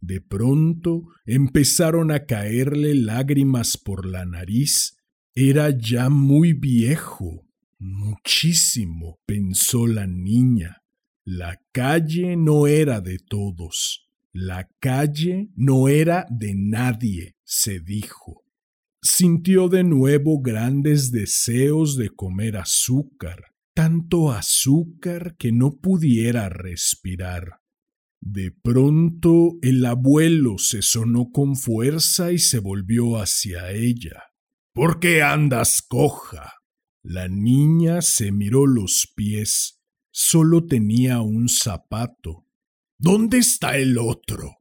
De 0.00 0.20
pronto 0.20 1.08
empezaron 1.26 2.12
a 2.12 2.24
caerle 2.24 2.94
lágrimas 2.94 3.76
por 3.76 4.06
la 4.06 4.24
nariz 4.24 4.96
era 5.34 5.70
ya 5.70 6.10
muy 6.10 6.52
viejo, 6.52 7.44
muchísimo, 7.78 9.18
pensó 9.26 9.86
la 9.86 10.06
niña. 10.06 10.82
La 11.24 11.60
calle 11.72 12.36
no 12.36 12.68
era 12.68 13.00
de 13.00 13.18
todos. 13.18 14.08
La 14.32 14.68
calle 14.78 15.50
no 15.56 15.88
era 15.88 16.26
de 16.30 16.54
nadie, 16.54 17.34
se 17.44 17.80
dijo. 17.80 18.44
Sintió 19.02 19.68
de 19.68 19.82
nuevo 19.82 20.40
grandes 20.40 21.10
deseos 21.10 21.96
de 21.96 22.10
comer 22.10 22.56
azúcar, 22.56 23.42
tanto 23.74 24.30
azúcar 24.30 25.36
que 25.36 25.50
no 25.50 25.72
pudiera 25.72 26.48
respirar. 26.48 27.60
De 28.20 28.52
pronto 28.52 29.58
el 29.62 29.84
abuelo 29.84 30.58
se 30.58 30.80
sonó 30.80 31.30
con 31.30 31.56
fuerza 31.56 32.32
y 32.32 32.38
se 32.38 32.60
volvió 32.60 33.18
hacia 33.18 33.72
ella. 33.72 34.22
¿Por 34.74 34.98
qué 34.98 35.22
andas 35.22 35.82
coja? 35.82 36.54
La 37.04 37.28
niña 37.28 38.02
se 38.02 38.32
miró 38.32 38.66
los 38.66 39.08
pies. 39.14 39.80
Solo 40.10 40.66
tenía 40.66 41.20
un 41.20 41.48
zapato. 41.48 42.48
¿Dónde 42.98 43.38
está 43.38 43.78
el 43.78 43.98
otro? 43.98 44.56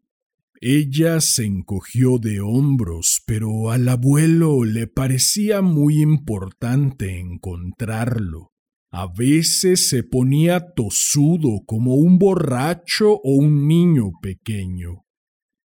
Ella 0.61 1.19
se 1.19 1.45
encogió 1.45 2.19
de 2.19 2.41
hombros, 2.41 3.23
pero 3.25 3.71
al 3.71 3.89
abuelo 3.89 4.65
le 4.65 4.85
parecía 4.85 5.63
muy 5.63 6.03
importante 6.03 7.19
encontrarlo. 7.19 8.51
A 8.91 9.07
veces 9.07 9.89
se 9.89 10.03
ponía 10.03 10.73
tosudo 10.75 11.63
como 11.65 11.95
un 11.95 12.19
borracho 12.19 13.13
o 13.13 13.33
un 13.33 13.67
niño 13.67 14.11
pequeño. 14.21 15.07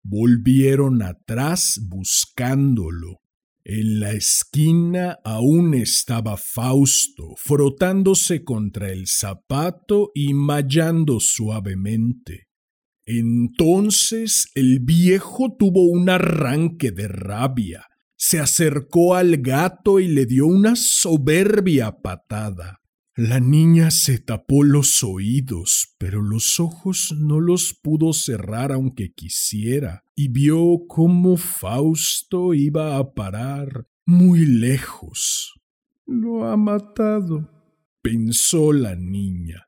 Volvieron 0.04 1.02
atrás 1.02 1.82
buscándolo. 1.84 3.20
En 3.70 4.00
la 4.00 4.14
esquina 4.14 5.20
aún 5.26 5.74
estaba 5.74 6.38
Fausto, 6.38 7.34
frotándose 7.36 8.46
contra 8.46 8.94
el 8.94 9.08
zapato 9.08 10.12
y 10.16 10.34
mallando 10.34 11.20
suavemente. 11.20 12.48
Entonces 13.06 14.50
el 14.56 14.80
viejo 14.80 15.58
tuvo 15.60 15.84
un 15.84 16.10
arranque 16.10 16.92
de 16.92 17.10
rabia, 17.10 17.86
se 18.16 18.40
acercó 18.40 19.16
al 19.16 19.36
gato 19.40 20.00
y 20.00 20.08
le 20.08 20.26
dio 20.26 20.48
una 20.48 20.78
soberbia 20.78 21.92
patada. 21.92 22.80
La 23.20 23.40
niña 23.40 23.90
se 23.90 24.20
tapó 24.20 24.64
los 24.64 25.04
oídos, 25.04 25.96
pero 25.98 26.22
los 26.22 26.60
ojos 26.60 27.16
no 27.18 27.40
los 27.40 27.74
pudo 27.74 28.14
cerrar 28.14 28.72
aunque 28.72 29.12
quisiera, 29.12 30.04
y 30.16 30.28
vio 30.28 30.86
cómo 30.88 31.36
Fausto 31.36 32.54
iba 32.54 32.98
a 32.98 33.16
parar 33.16 33.88
muy 34.06 34.46
lejos. 34.46 35.56
Lo 36.06 36.46
ha 36.46 36.56
matado, 36.58 37.50
pensó 38.04 38.72
la 38.72 38.96
niña. 38.96 39.68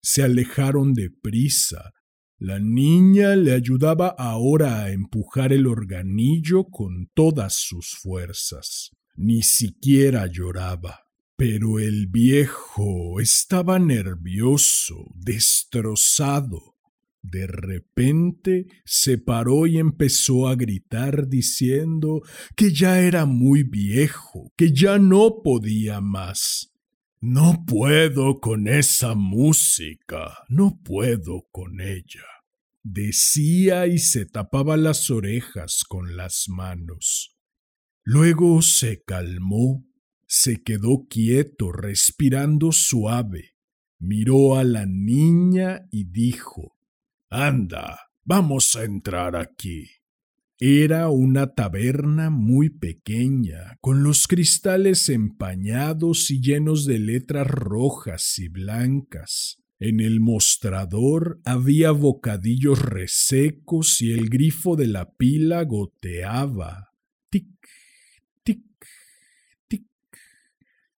Se 0.00 0.22
alejaron 0.22 0.94
deprisa. 0.94 1.92
La 2.38 2.60
niña 2.60 3.34
le 3.34 3.52
ayudaba 3.52 4.14
ahora 4.16 4.84
a 4.84 4.92
empujar 4.92 5.52
el 5.52 5.66
organillo 5.66 6.66
con 6.66 7.10
todas 7.14 7.54
sus 7.54 7.96
fuerzas. 7.96 8.92
Ni 9.16 9.42
siquiera 9.42 10.28
lloraba. 10.28 11.05
Pero 11.36 11.78
el 11.78 12.06
viejo 12.06 13.20
estaba 13.20 13.78
nervioso, 13.78 14.94
destrozado. 15.14 16.76
De 17.22 17.46
repente 17.46 18.66
se 18.84 19.18
paró 19.18 19.66
y 19.66 19.78
empezó 19.78 20.48
a 20.48 20.54
gritar 20.54 21.28
diciendo 21.28 22.22
que 22.54 22.72
ya 22.72 23.00
era 23.00 23.26
muy 23.26 23.64
viejo, 23.64 24.52
que 24.56 24.72
ya 24.72 24.98
no 24.98 25.42
podía 25.42 26.00
más. 26.00 26.72
No 27.20 27.64
puedo 27.66 28.40
con 28.40 28.68
esa 28.68 29.14
música, 29.14 30.38
no 30.48 30.80
puedo 30.84 31.48
con 31.50 31.80
ella. 31.80 32.24
Decía 32.82 33.88
y 33.88 33.98
se 33.98 34.26
tapaba 34.26 34.76
las 34.76 35.10
orejas 35.10 35.82
con 35.88 36.16
las 36.16 36.44
manos. 36.48 37.36
Luego 38.04 38.62
se 38.62 39.02
calmó 39.02 39.85
se 40.26 40.62
quedó 40.62 41.06
quieto, 41.08 41.72
respirando 41.72 42.72
suave. 42.72 43.54
Miró 43.98 44.56
a 44.56 44.64
la 44.64 44.84
niña 44.86 45.86
y 45.90 46.04
dijo, 46.04 46.76
Anda, 47.30 48.00
vamos 48.24 48.76
a 48.76 48.84
entrar 48.84 49.36
aquí. 49.36 49.88
Era 50.58 51.10
una 51.10 51.54
taberna 51.54 52.30
muy 52.30 52.70
pequeña, 52.70 53.76
con 53.80 54.02
los 54.02 54.26
cristales 54.26 55.08
empañados 55.10 56.30
y 56.30 56.40
llenos 56.40 56.86
de 56.86 56.98
letras 56.98 57.46
rojas 57.46 58.38
y 58.38 58.48
blancas. 58.48 59.62
En 59.78 60.00
el 60.00 60.20
mostrador 60.20 61.40
había 61.44 61.90
bocadillos 61.90 62.80
resecos 62.80 64.00
y 64.00 64.12
el 64.12 64.30
grifo 64.30 64.76
de 64.76 64.86
la 64.86 65.10
pila 65.12 65.62
goteaba. 65.64 66.92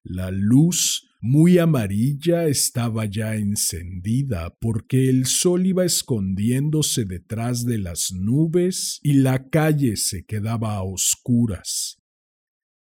La 0.08 0.30
luz 0.30 1.08
muy 1.20 1.58
amarilla 1.58 2.46
estaba 2.46 3.06
ya 3.06 3.34
encendida 3.34 4.54
porque 4.60 5.08
el 5.08 5.26
sol 5.26 5.66
iba 5.66 5.84
escondiéndose 5.84 7.04
detrás 7.04 7.64
de 7.64 7.78
las 7.78 8.12
nubes 8.12 9.00
y 9.02 9.14
la 9.14 9.48
calle 9.48 9.96
se 9.96 10.24
quedaba 10.24 10.76
a 10.76 10.84
oscuras. 10.84 11.96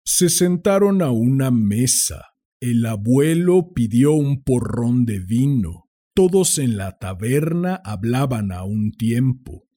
Se 0.02 0.30
sentaron 0.30 1.02
a 1.02 1.11
una 1.11 1.50
mesa. 1.50 2.24
El 2.59 2.87
abuelo 2.87 3.74
pidió 3.74 4.14
un 4.14 4.42
porrón 4.42 5.04
de 5.04 5.18
vino. 5.18 5.90
Todos 6.14 6.59
en 6.59 6.78
la 6.78 6.96
taberna 6.98 7.83
hablaban 7.85 8.50
a 8.50 8.64
un 8.64 8.92
tiempo. 8.92 9.68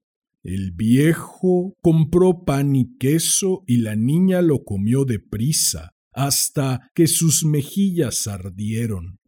El 0.44 0.72
viejo 0.72 1.76
compró 1.82 2.46
pan 2.46 2.74
y 2.78 2.98
queso 2.98 3.64
y 3.68 3.78
la 3.78 3.98
niña 3.98 4.42
lo 4.42 4.64
comió 4.64 5.04
deprisa, 5.04 5.93
hasta 6.14 6.90
que 6.94 7.08
sus 7.08 7.44
mejillas 7.44 8.28
ardieron. 8.28 9.20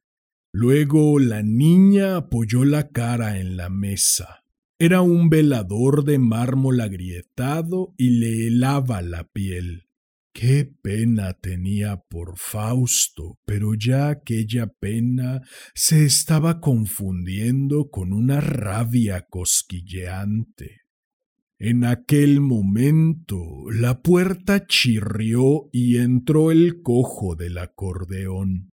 Luego 0.54 1.19
la 1.19 1.43
niña 1.43 2.15
apoyó 2.15 2.63
la 2.63 2.89
cara 2.89 3.39
en 3.39 3.58
la 3.58 3.69
mesa. 3.69 4.43
Era 4.80 5.02
un 5.02 5.30
velador 5.30 6.04
de 6.04 6.19
mármol 6.19 6.82
agrietado 6.82 7.93
y 7.98 8.12
le 8.12 8.48
helaba 8.48 9.02
la 9.02 9.26
piel. 9.26 9.86
Qué 10.34 10.69
pena 10.82 11.34
tenía 11.34 11.98
por 12.10 12.38
Fausto, 12.38 13.39
pero 13.45 13.74
ya 13.74 14.10
aquella 14.10 14.67
pena 14.67 15.41
se 15.74 16.06
estaba 16.06 16.60
confundiendo 16.60 17.89
con 17.89 18.12
una 18.12 18.41
rabia 18.41 19.28
cosquilleante. 19.30 20.85
En 21.58 21.86
aquel 21.86 22.41
momento 22.41 23.72
la 23.72 24.02
puerta 24.02 24.68
chirrió 24.68 25.70
y 25.72 25.98
entró 25.98 26.52
el 26.52 26.82
cojo 26.82 27.36
del 27.36 27.58
acordeón. 27.58 28.72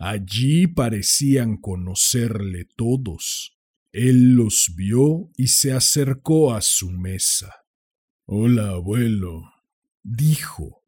Allí 0.00 0.66
parecían 0.66 1.56
conocerle 1.56 2.66
todos. 2.76 3.56
Él 3.92 4.32
los 4.32 4.72
vio 4.76 5.30
y 5.36 5.46
se 5.48 5.72
acercó 5.72 6.54
a 6.54 6.60
su 6.60 6.90
mesa. 6.90 7.54
Hola, 8.26 8.70
abuelo, 8.70 9.42
dijo. 10.02 10.82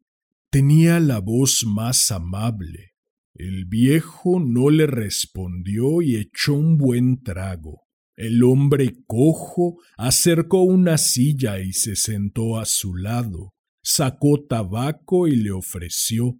Tenía 0.49 0.99
la 0.99 1.19
voz 1.19 1.65
más 1.65 2.11
amable. 2.11 2.93
El 3.33 3.65
viejo 3.65 4.41
no 4.41 4.69
le 4.69 4.87
respondió 4.87 6.01
y 6.01 6.17
echó 6.17 6.55
un 6.55 6.77
buen 6.77 7.23
trago. 7.23 7.86
El 8.17 8.41
hombre 8.41 8.95
cojo 9.05 9.77
acercó 9.95 10.63
una 10.63 10.97
silla 10.97 11.59
y 11.59 11.71
se 11.71 11.95
sentó 11.95 12.57
a 12.57 12.65
su 12.65 12.95
lado, 12.95 13.53
sacó 13.83 14.43
tabaco 14.43 15.27
y 15.27 15.35
le 15.35 15.51
ofreció. 15.51 16.39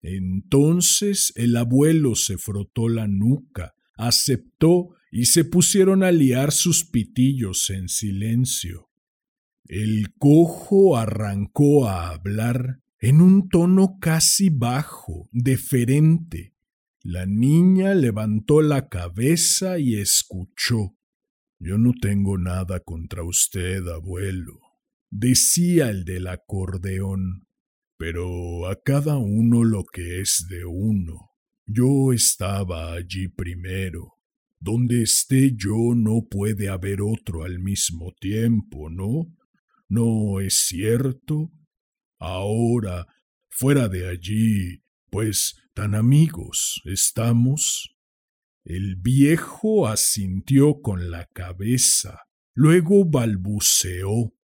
Entonces 0.00 1.32
el 1.34 1.56
abuelo 1.56 2.14
se 2.14 2.38
frotó 2.38 2.88
la 2.88 3.08
nuca, 3.08 3.74
aceptó 3.96 4.90
y 5.10 5.24
se 5.24 5.44
pusieron 5.44 6.04
a 6.04 6.12
liar 6.12 6.52
sus 6.52 6.84
pitillos 6.84 7.68
en 7.70 7.88
silencio. 7.88 8.88
El 9.64 10.14
cojo 10.18 10.96
arrancó 10.96 11.88
a 11.88 12.10
hablar 12.10 12.80
en 13.00 13.20
un 13.20 13.48
tono 13.48 13.98
casi 14.00 14.50
bajo, 14.50 15.28
deferente. 15.32 16.54
La 17.02 17.26
niña 17.26 17.94
levantó 17.94 18.62
la 18.62 18.88
cabeza 18.88 19.80
y 19.80 19.96
escuchó. 19.96 20.97
Yo 21.60 21.76
no 21.76 21.92
tengo 22.00 22.38
nada 22.38 22.80
contra 22.80 23.24
usted, 23.24 23.86
abuelo, 23.88 24.60
decía 25.10 25.90
el 25.90 26.04
del 26.04 26.28
acordeón, 26.28 27.48
pero 27.96 28.68
a 28.68 28.80
cada 28.80 29.18
uno 29.18 29.64
lo 29.64 29.84
que 29.84 30.20
es 30.20 30.46
de 30.48 30.64
uno. 30.64 31.32
Yo 31.66 32.12
estaba 32.12 32.92
allí 32.92 33.28
primero. 33.28 34.14
Donde 34.60 35.02
esté 35.02 35.52
yo 35.54 35.94
no 35.94 36.26
puede 36.28 36.68
haber 36.68 37.00
otro 37.00 37.44
al 37.44 37.60
mismo 37.60 38.12
tiempo, 38.18 38.90
¿no? 38.90 39.32
¿No 39.88 40.40
es 40.40 40.66
cierto? 40.66 41.52
Ahora, 42.18 43.06
fuera 43.48 43.88
de 43.88 44.08
allí, 44.08 44.82
pues 45.10 45.56
tan 45.74 45.94
amigos 45.94 46.80
estamos. 46.84 47.97
El 48.68 48.96
viejo 48.96 49.88
asintió 49.88 50.82
con 50.82 51.10
la 51.10 51.24
cabeza, 51.24 52.24
luego 52.52 53.06
balbuceó. 53.06 54.34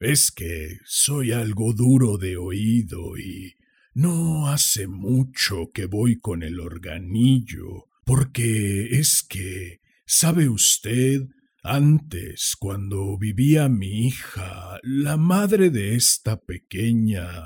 Es 0.00 0.32
que 0.32 0.78
soy 0.84 1.30
algo 1.30 1.72
duro 1.72 2.18
de 2.18 2.36
oído 2.36 3.16
y 3.16 3.54
no 3.94 4.48
hace 4.48 4.88
mucho 4.88 5.70
que 5.72 5.86
voy 5.86 6.18
con 6.18 6.42
el 6.42 6.58
organillo, 6.58 7.86
porque 8.04 8.98
es 8.98 9.22
que, 9.22 9.78
¿sabe 10.04 10.48
usted? 10.48 11.28
Antes, 11.62 12.56
cuando 12.58 13.16
vivía 13.18 13.68
mi 13.68 14.08
hija, 14.08 14.80
la 14.82 15.16
madre 15.16 15.70
de 15.70 15.94
esta 15.94 16.40
pequeña, 16.40 17.44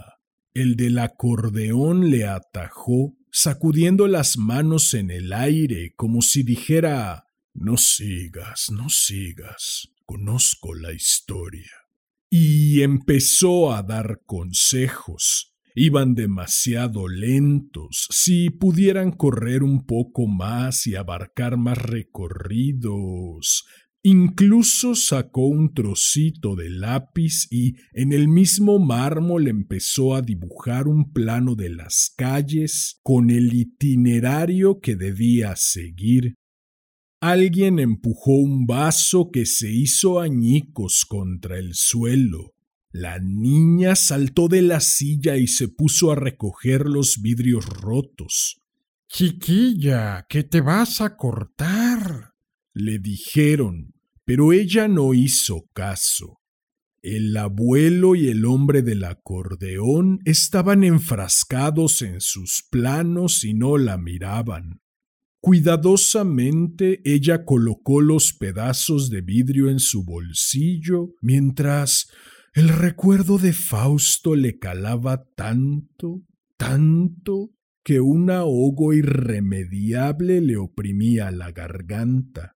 el 0.55 0.77
del 0.77 1.01
acordeón 1.01 2.11
le 2.11 2.25
atajó, 2.25 3.15
sacudiendo 3.35 4.07
las 4.07 4.39
manos 4.39 4.95
en 4.95 5.11
el 5.11 5.33
aire 5.33 5.93
como 5.97 6.23
si 6.23 6.45
dijera 6.45 7.27
No 7.53 7.77
sigas, 7.77 8.71
no 8.71 8.89
sigas, 8.89 9.89
conozco 10.07 10.73
la 10.73 10.93
historia. 10.93 11.73
Y 12.31 12.83
empezó 12.83 13.75
a 13.75 13.83
dar 13.83 14.23
consejos, 14.25 15.53
Iban 15.77 16.15
demasiado 16.15 17.09
lentos. 17.09 18.07
Si 18.11 18.49
pudieran 18.49 19.11
correr 19.11 19.65
un 19.65 19.85
poco 19.85 20.29
más 20.29 20.87
y 20.87 20.95
abarcar 20.95 21.57
más 21.57 21.79
recorridos. 21.79 23.67
Incluso 24.07 24.95
sacó 24.95 25.47
un 25.47 25.73
trocito 25.73 26.57
de 26.57 26.69
lápiz 26.69 27.47
y 27.51 27.77
en 27.95 28.13
el 28.13 28.29
mismo 28.29 28.79
mármol 28.79 29.49
empezó 29.49 30.15
a 30.15 30.21
dibujar 30.21 30.89
un 30.89 31.11
plano 31.11 31.55
de 31.55 31.71
las 31.71 32.13
calles 32.15 33.01
con 33.03 33.31
el 33.31 33.55
itinerario 33.55 34.79
que 34.81 34.97
debía 34.97 35.57
seguir. 35.57 36.35
Alguien 37.23 37.79
empujó 37.79 38.33
un 38.33 38.67
vaso 38.67 39.31
que 39.33 39.47
se 39.47 39.73
hizo 39.73 40.21
añicos 40.21 41.07
contra 41.09 41.59
el 41.59 41.73
suelo. 41.73 42.53
La 42.91 43.19
niña 43.21 43.97
saltó 43.97 44.49
de 44.49 44.61
la 44.61 44.81
silla 44.81 45.39
y 45.39 45.47
se 45.47 45.69
puso 45.69 46.13
a 46.13 46.15
recoger 46.15 46.85
los 46.85 47.23
vidrios 47.23 47.65
rotos. 47.65 48.61
Chiquilla, 49.09 50.27
que 50.29 50.45
te 50.45 50.61
vas 50.61 51.01
a 51.01 51.17
cortar, 51.17 52.35
le 52.75 52.99
dijeron, 52.99 53.94
pero 54.25 54.53
ella 54.53 54.89
no 54.89 55.15
hizo 55.15 55.65
caso. 55.73 56.41
El 57.03 57.37
abuelo 57.37 58.15
y 58.15 58.29
el 58.29 58.47
hombre 58.47 58.81
del 58.81 59.05
acordeón 59.05 60.21
estaban 60.25 60.85
enfrascados 60.85 62.01
en 62.01 62.21
sus 62.21 62.67
planos 62.71 63.45
y 63.45 63.53
no 63.53 63.77
la 63.77 63.99
miraban. 63.99 64.81
Cuidadosamente 65.43 67.03
ella 67.05 67.45
colocó 67.45 68.01
los 68.01 68.33
pedazos 68.33 69.11
de 69.11 69.21
vidrio 69.21 69.69
en 69.69 69.79
su 69.79 70.03
bolsillo 70.03 71.11
mientras 71.21 72.09
el 72.55 72.71
recuerdo 72.71 73.37
de 73.37 73.53
Fausto 73.53 74.35
le 74.35 74.59
calaba 74.59 75.27
tanto, 75.37 76.23
tanto, 76.57 77.51
que 77.85 78.01
un 78.01 78.31
ahogo 78.31 78.95
irremediable 78.95 80.41
le 80.41 80.57
oprimía 80.57 81.31
la 81.31 81.53
garganta. 81.53 82.54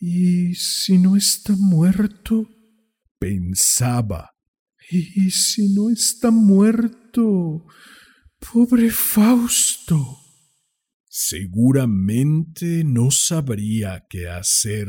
¿Y 0.00 0.54
si 0.54 0.98
no 0.98 1.16
está 1.16 1.54
muerto? 1.56 2.48
pensaba. 3.20 4.30
¿Y 4.90 5.30
si 5.30 5.72
no 5.72 5.90
está 5.90 6.32
muerto? 6.32 7.64
Pobre 8.40 8.90
Fausto. 8.90 10.18
Seguramente 11.06 12.82
no 12.82 13.10
sabría 13.10 14.06
qué 14.08 14.28
hacer, 14.28 14.88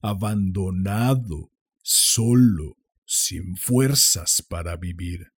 abandonado, 0.00 1.52
solo, 1.82 2.76
sin 3.04 3.56
fuerzas 3.56 4.44
para 4.48 4.76
vivir. 4.76 5.32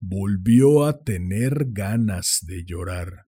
Volvió 0.00 0.86
a 0.86 1.02
tener 1.02 1.66
ganas 1.70 2.38
de 2.42 2.64
llorar. 2.64 3.26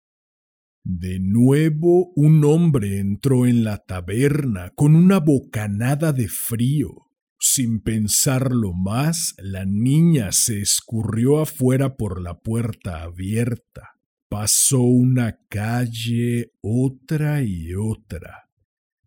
De 0.89 1.19
nuevo 1.19 2.13
un 2.15 2.45
hombre 2.45 3.01
entró 3.01 3.45
en 3.45 3.65
la 3.65 3.79
taberna 3.79 4.71
con 4.77 4.95
una 4.95 5.19
bocanada 5.19 6.13
de 6.13 6.29
frío. 6.29 7.11
Sin 7.41 7.81
pensarlo 7.81 8.73
más, 8.73 9.35
la 9.39 9.65
niña 9.65 10.31
se 10.31 10.61
escurrió 10.61 11.41
afuera 11.41 11.97
por 11.97 12.23
la 12.23 12.39
puerta 12.39 13.03
abierta. 13.03 13.99
Pasó 14.29 14.81
una 14.81 15.41
calle, 15.49 16.53
otra 16.61 17.43
y 17.43 17.75
otra. 17.75 18.49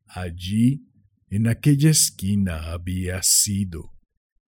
Allí, 0.06 0.86
en 1.30 1.48
aquella 1.48 1.92
esquina 1.92 2.74
había 2.74 3.24
sido. 3.24 3.94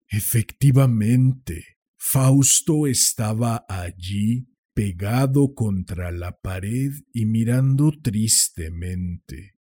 Efectivamente, 0.08 1.80
Fausto 1.98 2.86
estaba 2.86 3.66
allí, 3.68 4.48
pegado 4.76 5.56
contra 5.56 6.12
la 6.12 6.38
pared 6.38 6.92
y 7.12 7.26
mirando 7.26 7.92
tristemente. 8.04 9.56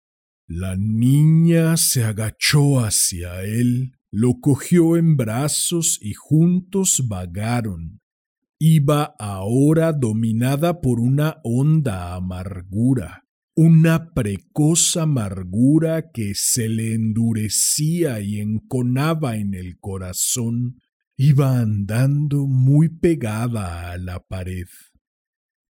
La 0.47 0.77
niña 0.77 1.77
se 1.77 2.05
agachó 2.05 2.81
hacia 2.81 3.43
él, 3.43 3.99
lo 4.11 4.41
cogió 4.41 4.97
en 4.97 5.19
brazos 5.19 5.99
y 6.01 6.15
juntos 6.15 7.05
vagaron. 7.07 8.01
Iba 8.59 9.15
ahora 9.19 9.93
dominada 9.93 10.81
por 10.81 11.01
una 11.01 11.41
honda 11.45 12.15
amargura 12.15 13.25
una 13.63 14.15
precoz 14.15 14.97
amargura 14.97 16.13
que 16.13 16.33
se 16.35 16.67
le 16.71 16.95
endurecía 16.95 18.21
y 18.21 18.41
enconaba 18.41 19.37
en 19.37 19.53
el 19.53 19.79
corazón, 19.79 20.81
iba 21.15 21.59
andando 21.59 22.47
muy 22.47 22.89
pegada 22.89 23.91
a 23.91 23.99
la 23.99 24.21
pared. 24.21 24.67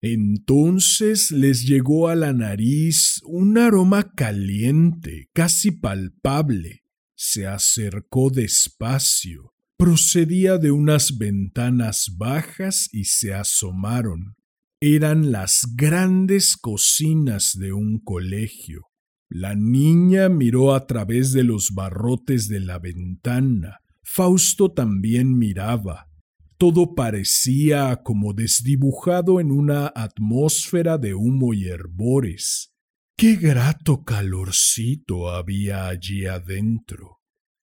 Entonces 0.02 1.32
les 1.32 1.66
llegó 1.66 2.08
a 2.08 2.16
la 2.16 2.34
nariz 2.34 3.22
un 3.26 3.58
aroma 3.58 4.14
caliente, 4.14 5.30
casi 5.34 5.72
palpable. 5.72 6.84
Se 7.16 7.48
acercó 7.48 8.30
despacio, 8.30 9.54
procedía 9.78 10.58
de 10.58 10.72
unas 10.72 11.18
ventanas 11.18 12.16
bajas 12.18 12.88
y 12.94 13.06
se 13.06 13.34
asomaron 13.34 14.36
eran 14.82 15.34
las 15.34 15.74
grandes 15.76 16.56
cocinas 16.56 17.58
de 17.60 17.74
un 17.74 18.00
colegio. 18.00 18.88
La 19.28 19.54
niña 19.54 20.30
miró 20.30 20.74
a 20.74 20.88
través 20.88 21.34
de 21.34 21.44
los 21.44 21.72
barrotes 21.74 22.48
de 22.48 22.62
la 22.62 22.80
ventana. 22.80 23.80
Fausto 24.04 24.72
también 24.72 25.38
miraba. 25.38 26.09
Todo 26.60 26.94
parecía 26.94 28.04
como 28.04 28.34
desdibujado 28.34 29.40
en 29.40 29.50
una 29.50 29.88
atmósfera 29.96 31.00
de 31.00 31.16
humo 31.16 31.56
y 31.56 31.68
herbores. 31.68 32.76
Qué 33.18 33.36
grato 33.36 34.04
calorcito 34.04 35.32
había 35.32 35.88
allí 35.88 36.28
adentro 36.28 37.20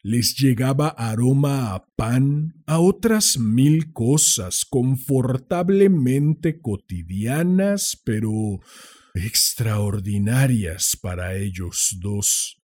les 0.08 0.36
llegaba 0.36 0.90
aroma 0.90 1.74
a 1.74 1.84
pan, 1.96 2.62
a 2.64 2.78
otras 2.78 3.40
mil 3.40 3.92
cosas 3.92 4.64
confortablemente 4.64 6.60
cotidianas, 6.60 8.00
pero 8.04 8.60
extraordinarias 9.14 10.96
para 11.02 11.34
ellos 11.34 11.96
dos. 11.98 12.62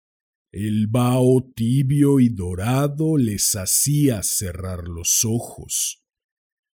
El 0.51 0.85
vaho 0.85 1.51
tibio 1.55 2.19
y 2.19 2.29
dorado 2.29 3.17
les 3.17 3.55
hacía 3.55 4.21
cerrar 4.21 4.87
los 4.87 5.25
ojos. 5.25 6.00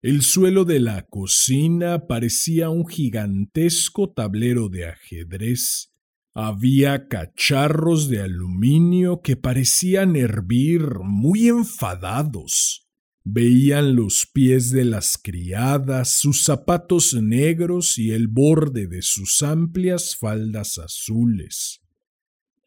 El 0.06 0.22
suelo 0.22 0.66
de 0.66 0.80
la 0.80 1.08
cocina 1.08 2.06
parecía 2.06 2.70
un 2.70 2.86
gigantesco 2.88 4.12
tablero 4.12 4.70
de 4.70 4.86
ajedrez. 4.86 5.96
Había 6.36 7.08
cacharros 7.08 8.08
de 8.08 8.22
aluminio 8.22 9.22
que 9.24 9.36
parecían 9.36 10.16
hervir 10.16 11.00
muy 11.04 11.48
enfadados. 11.48 12.88
Veían 13.24 13.96
los 13.96 14.30
pies 14.32 14.70
de 14.70 14.86
las 14.86 15.18
criadas, 15.18 16.20
sus 16.20 16.44
zapatos 16.44 17.16
negros 17.16 17.98
y 17.98 18.12
el 18.12 18.28
borde 18.28 18.86
de 18.86 19.02
sus 19.02 19.42
amplias 19.42 20.16
faldas 20.16 20.78
azules. 20.78 21.82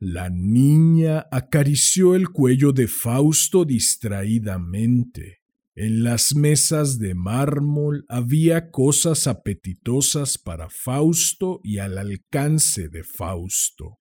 La 0.01 0.29
niña 0.29 1.29
acarició 1.31 2.17
el 2.17 2.31
cuello 2.31 2.73
de 2.73 2.89
Fausto 2.89 3.65
distraídamente. 3.65 5.39
En 5.81 6.03
las 6.03 6.35
mesas 6.35 6.99
de 6.99 7.15
mármol 7.15 8.05
había 8.09 8.73
cosas 8.73 9.29
apetitosas 9.29 10.37
para 10.37 10.69
Fausto 10.71 11.61
y 11.63 11.79
al 11.79 11.99
alcance 11.99 12.89
de 12.89 13.05
Fausto. 13.05 14.01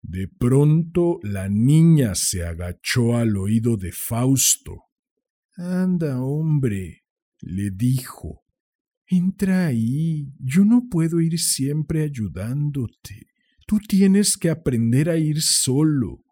De 0.00 0.28
pronto 0.28 1.18
la 1.22 1.50
niña 1.50 2.14
se 2.14 2.46
agachó 2.46 3.18
al 3.18 3.36
oído 3.36 3.76
de 3.76 3.92
Fausto. 3.92 4.84
Anda, 5.56 6.22
hombre, 6.22 7.04
le 7.42 7.70
dijo. 7.70 8.42
Entra 9.06 9.66
ahí. 9.66 10.32
Yo 10.38 10.64
no 10.64 10.88
puedo 10.90 11.20
ir 11.20 11.38
siempre 11.38 12.02
ayudándote. 12.02 13.26
Tú 13.66 13.78
tienes 13.86 14.38
que 14.38 14.48
aprender 14.48 15.10
a 15.10 15.18
ir 15.18 15.42
solo. 15.42 16.24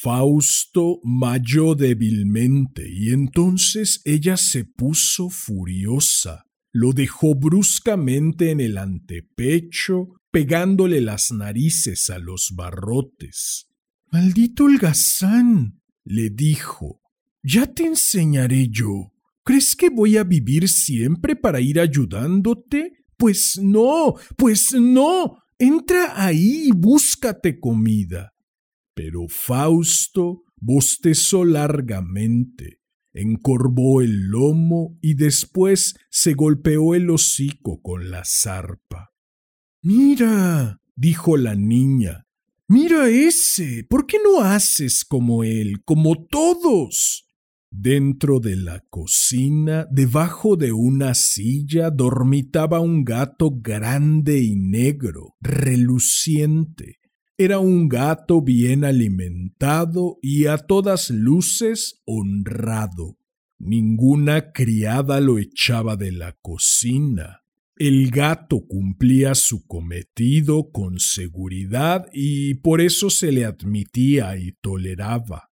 Fausto 0.00 1.00
mayó 1.04 1.74
débilmente 1.74 2.88
y 2.90 3.10
entonces 3.12 4.00
ella 4.04 4.36
se 4.36 4.64
puso 4.64 5.28
furiosa. 5.28 6.46
Lo 6.72 6.92
dejó 6.92 7.34
bruscamente 7.34 8.50
en 8.50 8.60
el 8.60 8.78
antepecho, 8.78 10.08
pegándole 10.30 11.02
las 11.02 11.30
narices 11.30 12.08
a 12.10 12.18
los 12.18 12.52
barrotes. 12.56 13.66
Maldito 14.10 14.64
holgazán, 14.64 15.80
le 16.04 16.30
dijo. 16.30 17.02
Ya 17.42 17.66
te 17.66 17.84
enseñaré 17.84 18.70
yo. 18.70 19.12
¿Crees 19.44 19.76
que 19.76 19.90
voy 19.90 20.16
a 20.16 20.24
vivir 20.24 20.68
siempre 20.68 21.36
para 21.36 21.60
ir 21.60 21.78
ayudándote? 21.78 23.04
Pues 23.16 23.60
no, 23.62 24.14
pues 24.36 24.72
no. 24.72 25.38
Entra 25.58 26.24
ahí 26.24 26.68
y 26.68 26.72
búscate 26.72 27.60
comida. 27.60 28.32
Pero 28.94 29.26
Fausto 29.28 30.44
bostezó 30.56 31.44
largamente, 31.44 32.80
encorvó 33.12 34.02
el 34.02 34.28
lomo 34.28 34.98
y 35.00 35.14
después 35.14 35.96
se 36.10 36.34
golpeó 36.34 36.94
el 36.94 37.10
hocico 37.10 37.80
con 37.82 38.10
la 38.10 38.22
zarpa. 38.24 39.10
Mira, 39.82 40.80
dijo 40.94 41.36
la 41.36 41.54
niña, 41.54 42.26
mira 42.68 43.08
ese, 43.08 43.84
¿por 43.88 44.06
qué 44.06 44.18
no 44.22 44.40
haces 44.40 45.04
como 45.04 45.42
él, 45.42 45.82
como 45.84 46.24
todos? 46.26 47.26
Dentro 47.74 48.38
de 48.38 48.54
la 48.54 48.84
cocina, 48.90 49.86
debajo 49.90 50.56
de 50.56 50.72
una 50.72 51.14
silla, 51.14 51.90
dormitaba 51.90 52.80
un 52.80 53.02
gato 53.02 53.50
grande 53.50 54.40
y 54.40 54.54
negro, 54.56 55.36
reluciente, 55.40 56.98
era 57.44 57.58
un 57.58 57.88
gato 57.88 58.40
bien 58.42 58.84
alimentado 58.84 60.18
y 60.22 60.46
a 60.46 60.58
todas 60.58 61.10
luces 61.10 62.02
honrado. 62.04 63.18
Ninguna 63.58 64.52
criada 64.52 65.20
lo 65.20 65.38
echaba 65.38 65.96
de 65.96 66.12
la 66.12 66.32
cocina. 66.40 67.42
El 67.76 68.10
gato 68.10 68.66
cumplía 68.66 69.34
su 69.34 69.66
cometido 69.66 70.70
con 70.70 70.98
seguridad 70.98 72.06
y 72.12 72.54
por 72.54 72.80
eso 72.80 73.10
se 73.10 73.32
le 73.32 73.44
admitía 73.44 74.36
y 74.36 74.52
toleraba. 74.60 75.50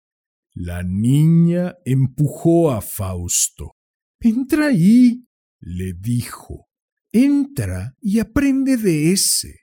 La 0.53 0.83
niña 0.83 1.77
empujó 1.85 2.71
a 2.73 2.81
Fausto. 2.81 3.77
Entra 4.21 4.67
ahí, 4.67 5.25
le 5.61 5.93
dijo. 5.95 6.69
Entra 7.13 7.97
y 8.01 8.19
aprende 8.19 8.77
de 8.77 9.13
ese. 9.13 9.61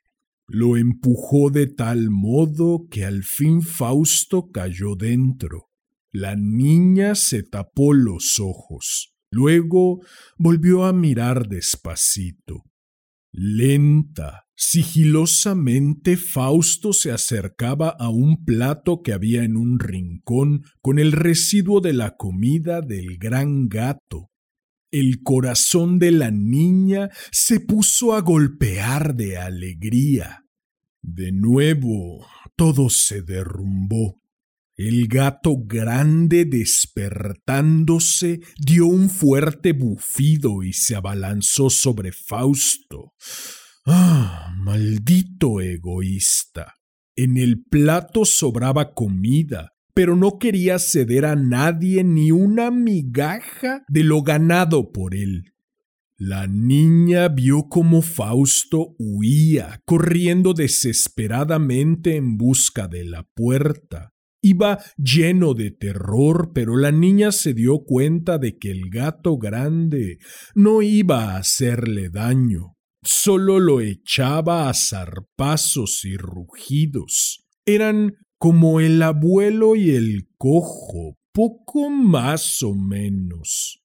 Lo 0.47 0.77
empujó 0.77 1.49
de 1.49 1.67
tal 1.67 2.10
modo 2.10 2.88
que 2.89 3.03
al 3.03 3.23
fin 3.23 3.62
Fausto 3.62 4.49
cayó 4.51 4.95
dentro. 4.95 5.67
La 6.13 6.36
niña 6.38 7.15
se 7.15 7.43
tapó 7.43 7.93
los 7.93 8.39
ojos. 8.39 9.13
Luego 9.29 9.99
volvió 10.38 10.86
a 10.86 10.93
mirar 10.93 11.49
despacito. 11.49 12.63
Lenta, 13.33 14.45
sigilosamente, 14.55 16.15
Fausto 16.15 16.93
se 16.93 17.12
acercaba 17.12 17.89
a 17.89 18.10
un 18.10 18.45
plato 18.45 19.01
que 19.03 19.12
había 19.12 19.43
en 19.43 19.57
un 19.57 19.79
rincón 19.79 20.63
con 20.81 20.97
el 20.97 21.12
residuo 21.12 21.81
de 21.81 21.91
la 21.91 22.15
comida 22.15 22.81
del 22.81 23.17
gran 23.17 23.67
gato. 23.67 24.31
El 24.91 25.21
corazón 25.23 26.00
de 26.00 26.12
la 26.12 26.32
niña 26.32 27.10
se 27.32 27.60
puso 27.60 28.13
a 28.13 28.21
golpear 28.21 29.15
de 29.15 29.38
alegría. 29.38 30.45
De 31.02 31.32
nuevo 31.32 32.26
todo 32.56 32.89
se 32.89 33.21
derrumbó. 33.21 34.21
El 34.76 35.08
gato 35.08 35.56
grande 35.58 36.45
despertándose 36.45 38.41
dio 38.58 38.86
un 38.86 39.10
fuerte 39.10 39.73
bufido 39.73 40.63
y 40.63 40.73
se 40.73 40.95
abalanzó 40.95 41.69
sobre 41.69 42.12
Fausto. 42.12 43.13
¡Ah! 43.86 44.54
Maldito 44.58 45.62
egoísta. 45.62 46.76
En 47.15 47.38
el 47.38 47.63
plato 47.63 48.26
sobraba 48.26 48.93
comida, 48.93 49.71
pero 49.97 50.15
no 50.15 50.38
quería 50.38 50.77
ceder 50.77 51.25
a 51.25 51.36
nadie 51.36 52.03
ni 52.03 52.29
una 52.31 52.69
migaja 52.69 53.83
de 53.88 54.03
lo 54.03 54.21
ganado 54.21 54.91
por 54.91 55.15
él. 55.15 55.55
La 56.19 56.45
niña 56.45 57.29
vio 57.29 57.67
cómo 57.67 58.03
Fausto 58.03 58.93
huía, 58.99 59.81
corriendo 59.86 60.53
desesperadamente 60.53 62.15
en 62.15 62.38
busca 62.38 62.88
de 62.88 63.05
la 63.05 63.23
puerta. 63.23 64.13
Iba 64.39 64.77
lleno 64.97 65.55
de 65.55 65.71
terror, 65.71 66.51
pero 66.53 66.77
la 66.77 66.91
niña 66.91 67.31
se 67.31 67.55
dio 67.55 67.79
cuenta 67.79 68.38
de 68.38 68.60
que 68.60 68.69
el 68.69 68.91
gato 68.91 69.39
grande 69.39 70.19
no 70.53 70.83
iba 70.83 71.31
a 71.31 71.38
hacerle 71.38 72.10
daño, 72.10 72.75
solo 73.01 73.60
lo 73.60 73.81
echaba 73.81 74.69
a 74.69 74.75
zarpazos 74.75 76.05
y 76.05 76.17
rugidos. 76.17 77.47
Eran 77.65 78.13
como 78.38 78.80
el 78.80 79.02
abuelo 79.02 79.76
y 79.76 79.91
el 79.91 80.30
cojo, 80.38 81.17
poco 81.32 81.89
más 81.89 82.62
o 82.63 82.76
menos. 82.76 83.84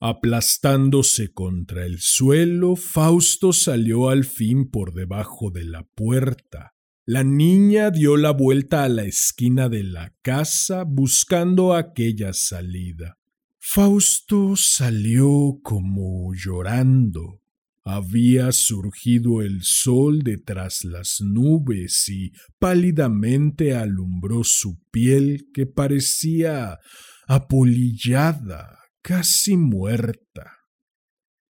Aplastándose 0.00 1.32
contra 1.32 1.84
el 1.84 1.98
suelo, 2.00 2.74
Fausto 2.74 3.52
salió 3.52 4.08
al 4.08 4.24
fin 4.24 4.70
por 4.70 4.94
debajo 4.94 5.50
de 5.50 5.64
la 5.64 5.84
puerta. 5.94 6.72
La 7.04 7.22
niña 7.22 7.90
dio 7.90 8.16
la 8.16 8.30
vuelta 8.30 8.84
a 8.84 8.88
la 8.88 9.04
esquina 9.04 9.68
de 9.68 9.82
la 9.82 10.14
casa 10.22 10.84
buscando 10.84 11.74
aquella 11.74 12.32
salida. 12.32 13.18
Fausto 13.58 14.56
salió 14.56 15.60
como 15.62 16.32
llorando. 16.34 17.39
Había 17.84 18.52
surgido 18.52 19.40
el 19.40 19.62
sol 19.62 20.22
detrás 20.22 20.84
las 20.84 21.20
nubes 21.20 22.08
y 22.08 22.32
pálidamente 22.58 23.74
alumbró 23.74 24.44
su 24.44 24.78
piel 24.90 25.48
que 25.54 25.66
parecía 25.66 26.78
apolillada, 27.26 28.78
casi 29.02 29.56
muerta. 29.56 30.58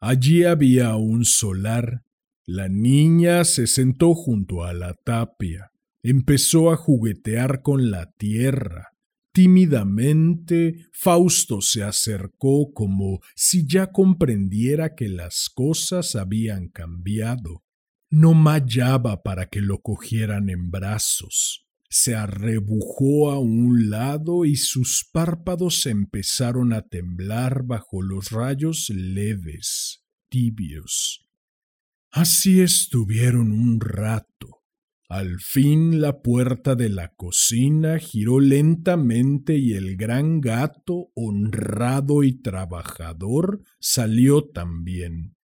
Allí 0.00 0.44
había 0.44 0.94
un 0.96 1.24
solar. 1.24 2.04
La 2.46 2.68
niña 2.68 3.44
se 3.44 3.66
sentó 3.66 4.14
junto 4.14 4.64
a 4.64 4.72
la 4.72 4.94
tapia, 4.94 5.70
empezó 6.02 6.70
a 6.70 6.76
juguetear 6.76 7.62
con 7.62 7.90
la 7.90 8.10
tierra, 8.18 8.88
Tímidamente, 9.32 10.86
Fausto 10.92 11.60
se 11.60 11.84
acercó 11.84 12.72
como 12.72 13.20
si 13.36 13.64
ya 13.64 13.92
comprendiera 13.92 14.96
que 14.96 15.08
las 15.08 15.48
cosas 15.48 16.16
habían 16.16 16.68
cambiado. 16.68 17.64
No 18.10 18.34
mallaba 18.34 19.22
para 19.22 19.46
que 19.46 19.60
lo 19.60 19.82
cogieran 19.82 20.50
en 20.50 20.70
brazos. 20.72 21.68
Se 21.88 22.16
arrebujó 22.16 23.30
a 23.30 23.38
un 23.38 23.88
lado 23.88 24.44
y 24.44 24.56
sus 24.56 25.08
párpados 25.12 25.86
empezaron 25.86 26.72
a 26.72 26.82
temblar 26.82 27.62
bajo 27.64 28.02
los 28.02 28.30
rayos 28.30 28.90
leves, 28.90 30.04
tibios. 30.28 31.28
Así 32.10 32.60
estuvieron 32.60 33.52
un 33.52 33.80
rato 33.80 34.59
Al 35.10 35.40
fin 35.40 36.00
la 36.00 36.22
puerta 36.22 36.76
de 36.76 36.88
la 36.88 37.08
cocina 37.08 37.98
giró 37.98 38.38
lentamente 38.38 39.56
y 39.56 39.72
el 39.72 39.96
gran 39.96 40.40
gato, 40.40 41.10
honrado 41.16 42.22
y 42.22 42.40
trabajador, 42.40 43.60
salió 43.80 44.44
también. 44.44 45.34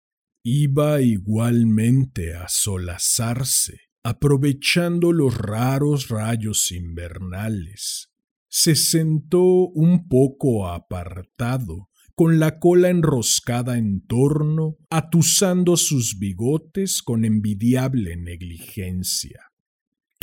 Iba 0.44 1.00
igualmente 1.00 2.36
a 2.36 2.46
solazarse, 2.48 3.80
aprovechando 4.04 5.10
los 5.10 5.36
raros 5.36 6.10
rayos 6.10 6.70
invernales. 6.70 8.12
Se 8.48 8.76
sentó 8.76 9.42
un 9.42 10.06
poco 10.06 10.68
apartado, 10.68 11.88
con 12.14 12.38
la 12.38 12.60
cola 12.60 12.90
enroscada 12.90 13.78
en 13.78 14.06
torno, 14.06 14.76
atusando 14.90 15.76
sus 15.76 16.20
bigotes 16.20 17.02
con 17.02 17.24
envidiable 17.24 18.16
negligencia. 18.16 19.45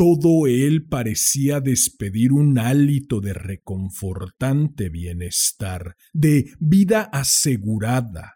Todo 0.05 0.47
él 0.47 0.85
parecía 0.89 1.61
despedir 1.61 2.33
un 2.33 2.59
hálito 2.59 3.21
de 3.21 3.31
reconfortante 3.31 4.89
bienestar, 4.89 5.95
de 6.11 6.51
vida 6.59 7.03
asegurada. 7.03 8.33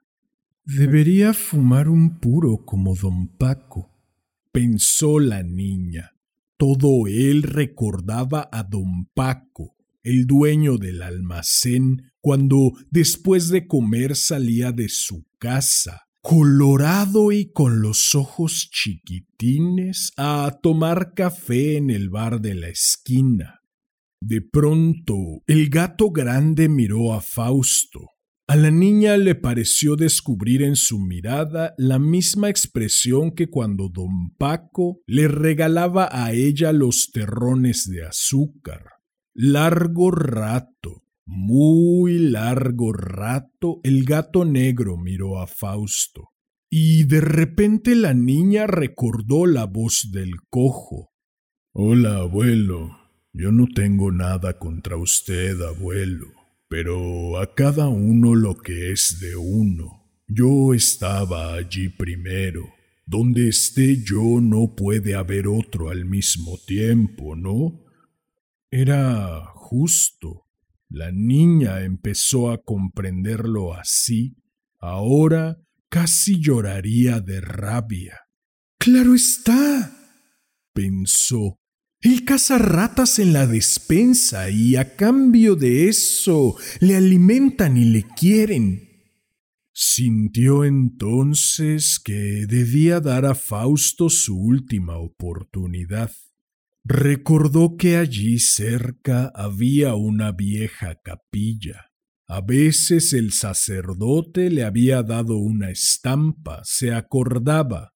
Debería 0.63 1.33
fumar 1.33 1.89
un 1.89 2.21
puro 2.21 2.63
como 2.63 2.95
don 2.95 3.27
Paco, 3.27 3.91
pensó 4.53 5.19
la 5.19 5.43
niña. 5.43 6.13
Todo 6.55 7.05
él 7.05 7.43
recordaba 7.43 8.47
a 8.49 8.63
don 8.63 9.09
Paco, 9.13 9.75
el 10.03 10.25
dueño 10.25 10.77
del 10.77 11.01
almacén, 11.01 12.13
cuando 12.21 12.71
después 12.91 13.49
de 13.49 13.67
comer 13.67 14.15
salía 14.15 14.71
de 14.71 14.87
su 14.87 15.25
casa 15.37 16.06
colorado 16.29 17.31
y 17.31 17.53
con 17.53 17.81
los 17.81 18.13
ojos 18.13 18.69
chiquitines, 18.69 20.11
a 20.17 20.59
tomar 20.61 21.13
café 21.13 21.77
en 21.77 21.89
el 21.89 22.09
bar 22.09 22.41
de 22.41 22.53
la 22.53 22.67
esquina. 22.67 23.61
De 24.21 24.41
pronto 24.41 25.15
el 25.47 25.69
gato 25.69 26.11
grande 26.11 26.67
miró 26.67 27.13
a 27.13 27.21
Fausto. 27.21 28.09
A 28.45 28.57
la 28.57 28.71
niña 28.71 29.15
le 29.15 29.35
pareció 29.35 29.95
descubrir 29.95 30.63
en 30.63 30.75
su 30.75 30.99
mirada 30.99 31.73
la 31.77 31.97
misma 31.97 32.49
expresión 32.49 33.31
que 33.31 33.47
cuando 33.47 33.87
don 33.87 34.35
Paco 34.37 34.99
le 35.07 35.29
regalaba 35.29 36.09
a 36.11 36.33
ella 36.33 36.73
los 36.73 37.09
terrones 37.13 37.89
de 37.89 38.05
azúcar. 38.05 38.83
Largo 39.33 40.11
rato, 40.11 41.06
muy 41.27 42.17
largo 42.17 42.93
rato 42.93 43.81
el 43.83 44.05
gato 44.05 44.45
negro 44.45 44.97
miró 44.97 45.39
a 45.39 45.47
Fausto, 45.47 46.29
y 46.69 47.03
de 47.03 47.21
repente 47.21 47.95
la 47.95 48.13
niña 48.13 48.65
recordó 48.65 49.45
la 49.45 49.65
voz 49.65 50.09
del 50.11 50.41
cojo. 50.49 51.11
Hola, 51.73 52.17
abuelo. 52.17 52.97
Yo 53.33 53.51
no 53.51 53.67
tengo 53.67 54.11
nada 54.11 54.57
contra 54.57 54.97
usted, 54.97 55.61
abuelo, 55.61 56.25
pero 56.67 57.39
a 57.39 57.53
cada 57.53 57.87
uno 57.87 58.33
lo 58.33 58.55
que 58.55 58.91
es 58.91 59.19
de 59.19 59.35
uno. 59.35 60.09
Yo 60.27 60.73
estaba 60.73 61.53
allí 61.53 61.89
primero. 61.89 62.63
Donde 63.05 63.47
esté 63.47 64.03
yo 64.03 64.41
no 64.41 64.75
puede 64.75 65.13
haber 65.15 65.47
otro 65.47 65.89
al 65.89 66.03
mismo 66.05 66.57
tiempo, 66.65 67.35
¿no? 67.35 67.85
Era 68.71 69.45
justo, 69.53 70.46
la 70.89 71.11
niña 71.11 71.81
empezó 71.81 72.51
a 72.51 72.61
comprenderlo 72.61 73.73
así. 73.73 74.35
Ahora 74.79 75.57
casi 75.89 76.39
lloraría 76.39 77.19
de 77.19 77.41
rabia. 77.41 78.19
Claro 78.79 79.15
está, 79.15 79.91
pensó. 80.73 81.57
Él 82.01 82.25
caza 82.25 82.59
ratas 82.59 83.17
en 83.19 83.33
la 83.33 83.47
despensa 83.47 84.49
y 84.49 84.75
a 84.75 84.95
cambio 84.95 85.55
de 85.55 85.89
eso 85.89 86.55
le 86.79 86.95
alimentan 86.95 87.75
y 87.75 87.85
le 87.85 88.03
quieren. 88.03 88.87
Sintió 89.73 90.63
entonces 90.63 91.99
que 92.03 92.45
debía 92.47 92.99
dar 92.99 93.25
a 93.25 93.35
Fausto 93.35 94.09
su 94.09 94.37
última 94.37 94.97
oportunidad. 94.97 96.11
Recordó 96.89 97.75
que 97.75 97.97
allí 97.97 98.39
cerca 98.39 99.29
había 99.35 99.95
una 99.95 100.31
vieja 100.31 100.95
capilla. 101.03 101.91
A 102.29 102.39
veces 102.39 103.11
el 103.11 103.33
sacerdote 103.33 104.49
le 104.49 104.63
había 104.63 105.03
dado 105.03 105.35
una 105.35 105.69
estampa, 105.69 106.61
se 106.63 106.93
acordaba. 106.93 107.91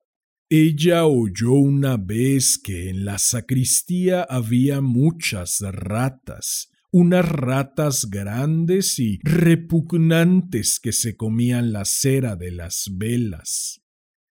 Ella 0.50 1.06
oyó 1.06 1.54
una 1.54 1.96
vez 1.96 2.60
que 2.62 2.89
en 2.89 3.06
la 3.06 3.18
sacristía 3.18 4.24
había 4.24 4.82
muchas 4.82 5.62
ratas, 5.62 6.70
unas 6.92 7.30
ratas 7.30 8.10
grandes 8.10 9.00
y 9.00 9.20
repugnantes 9.24 10.82
que 10.82 10.92
se 10.92 11.16
comían 11.16 11.72
la 11.72 11.86
cera 11.86 12.36
de 12.36 12.52
las 12.52 12.89
velas. 12.92 13.81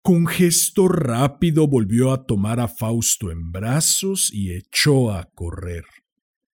Con 0.02 0.26
gesto 0.26 0.88
rápido 0.88 1.68
volvió 1.68 2.12
a 2.12 2.26
tomar 2.26 2.58
a 2.58 2.66
Fausto 2.66 3.30
en 3.30 3.52
brazos 3.52 4.30
y 4.32 4.52
echó 4.52 5.12
a 5.12 5.30
correr. 5.32 5.84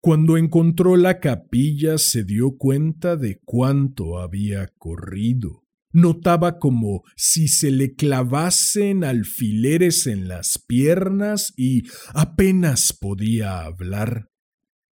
Cuando 0.01 0.37
encontró 0.37 0.97
la 0.99 1.19
capilla 1.19 1.97
se 1.97 2.25
dio 2.25 2.59
cuenta 2.59 3.17
de 3.17 3.41
cuánto 3.47 4.19
había 4.19 4.69
corrido. 4.77 5.65
Notaba 5.93 6.59
como 6.59 7.05
si 7.17 7.49
se 7.49 7.71
le 7.71 7.95
clavasen 7.95 9.03
alfileres 9.03 10.07
en 10.07 10.29
las 10.29 10.63
piernas 10.67 11.55
y 11.57 11.85
apenas 12.13 12.93
podía 12.93 13.61
hablar. 13.63 14.29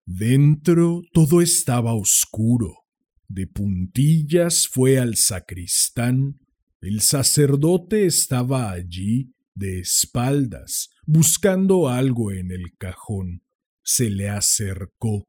Dentro 0.07 1.03
todo 1.13 1.43
estaba 1.43 1.93
oscuro. 1.95 2.85
De 3.27 3.49
puntillas 3.49 4.69
fue 4.69 5.01
al 5.01 5.17
sacristán, 5.17 6.39
el 6.85 7.01
sacerdote 7.01 8.07
estaba 8.07 8.71
allí 8.71 9.33
de 9.55 9.81
espaldas, 9.81 10.91
buscando 11.07 11.89
algo 11.89 12.33
en 12.33 12.51
el 12.51 12.77
cajón. 12.77 13.43
Se 13.83 14.11
le 14.11 14.29
acercó. 14.29 15.29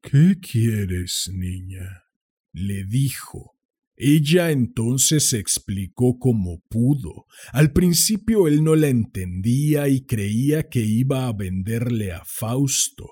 ¿Qué 0.00 0.36
quieres, 0.40 1.30
niña? 1.32 2.04
le 2.52 2.84
dijo. 2.84 3.54
Ella 3.96 4.50
entonces 4.52 5.32
explicó 5.32 6.18
como 6.18 6.60
pudo. 6.68 7.26
Al 7.52 7.72
principio 7.72 8.46
él 8.46 8.62
no 8.62 8.76
la 8.76 8.88
entendía 8.88 9.88
y 9.88 10.02
creía 10.02 10.68
que 10.68 10.80
iba 10.80 11.26
a 11.26 11.32
venderle 11.32 12.12
a 12.12 12.24
Fausto. 12.24 13.10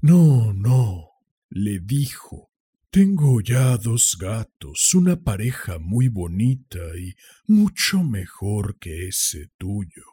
No, 0.00 0.54
no, 0.54 1.10
le 1.50 1.80
dijo. 1.80 2.51
Tengo 2.94 3.40
ya 3.40 3.78
dos 3.78 4.18
gatos, 4.20 4.92
una 4.92 5.16
pareja 5.16 5.78
muy 5.78 6.08
bonita 6.08 6.78
y 7.00 7.14
mucho 7.50 8.02
mejor 8.02 8.76
que 8.78 9.08
ese 9.08 9.48
tuyo. 9.56 10.04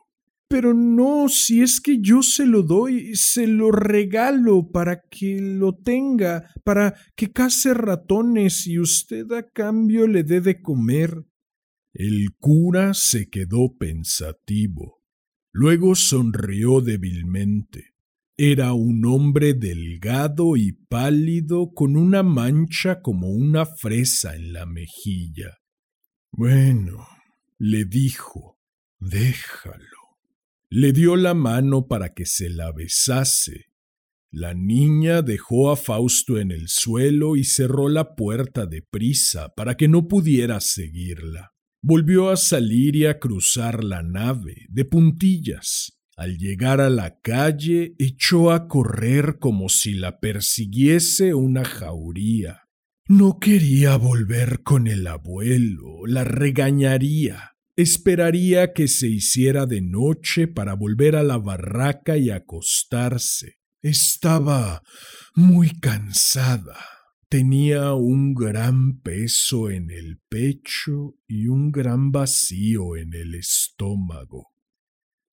Pero 0.47 0.73
no, 0.73 1.27
si 1.27 1.61
es 1.61 1.81
que 1.81 1.99
yo 1.99 2.23
se 2.23 2.45
lo 2.45 2.63
doy, 2.63 3.17
se 3.17 3.47
lo 3.47 3.73
regalo 3.73 4.71
para 4.71 5.01
que 5.01 5.41
lo 5.41 5.75
tenga, 5.75 6.53
para 6.63 6.95
que 7.17 7.33
case 7.33 7.73
ratones 7.73 8.65
y 8.65 8.79
usted 8.79 9.29
a 9.33 9.49
cambio 9.49 10.07
le 10.07 10.23
dé 10.23 10.39
de 10.39 10.61
comer. 10.61 11.25
El 11.91 12.29
cura 12.39 12.93
se 12.93 13.29
quedó 13.29 13.75
pensativo. 13.77 15.03
Luego 15.51 15.95
sonrió 15.95 16.79
débilmente. 16.79 17.93
Era 18.41 18.71
un 18.71 19.03
hombre 19.03 19.53
delgado 19.53 20.55
y 20.55 20.71
pálido 20.71 21.73
con 21.73 21.97
una 21.97 22.23
mancha 22.23 23.01
como 23.01 23.27
una 23.27 23.65
fresa 23.65 24.33
en 24.33 24.53
la 24.53 24.65
mejilla. 24.65 25.57
Bueno, 26.31 27.05
le 27.57 27.83
dijo, 27.83 28.57
déjalo. 28.97 30.15
Le 30.69 30.93
dio 30.93 31.17
la 31.17 31.33
mano 31.33 31.89
para 31.89 32.13
que 32.13 32.25
se 32.25 32.49
la 32.49 32.71
besase. 32.71 33.65
La 34.31 34.53
niña 34.53 35.21
dejó 35.21 35.69
a 35.69 35.75
Fausto 35.75 36.39
en 36.39 36.51
el 36.51 36.69
suelo 36.69 37.35
y 37.35 37.43
cerró 37.43 37.89
la 37.89 38.15
puerta 38.15 38.65
de 38.65 38.81
prisa 38.81 39.49
para 39.53 39.75
que 39.75 39.89
no 39.89 40.07
pudiera 40.07 40.61
seguirla. 40.61 41.51
Volvió 41.81 42.29
a 42.29 42.37
salir 42.37 42.95
y 42.95 43.05
a 43.05 43.19
cruzar 43.19 43.83
la 43.83 44.01
nave, 44.01 44.65
de 44.69 44.85
puntillas. 44.85 45.98
Al 46.19 46.37
llegar 46.37 46.81
a 46.81 46.89
la 46.89 47.21
calle, 47.21 47.95
echó 47.97 48.51
a 48.51 48.67
correr 48.67 49.39
como 49.39 49.69
si 49.69 49.93
la 49.93 50.19
persiguiese 50.19 51.33
una 51.33 51.63
jauría. 51.63 52.67
No 53.07 53.39
quería 53.39 53.95
volver 53.95 54.61
con 54.63 54.87
el 54.87 55.07
abuelo, 55.07 56.05
la 56.05 56.25
regañaría. 56.25 57.55
Esperaría 57.77 58.73
que 58.73 58.89
se 58.89 59.07
hiciera 59.07 59.65
de 59.65 59.79
noche 59.79 60.49
para 60.49 60.73
volver 60.73 61.15
a 61.15 61.23
la 61.23 61.37
barraca 61.37 62.17
y 62.17 62.31
acostarse. 62.31 63.59
Estaba 63.81 64.83
muy 65.35 65.69
cansada. 65.69 66.75
Tenía 67.29 67.93
un 67.93 68.33
gran 68.33 68.99
peso 68.99 69.69
en 69.69 69.89
el 69.89 70.19
pecho 70.27 71.15
y 71.29 71.47
un 71.47 71.71
gran 71.71 72.11
vacío 72.11 72.97
en 72.97 73.13
el 73.13 73.35
estómago 73.35 74.49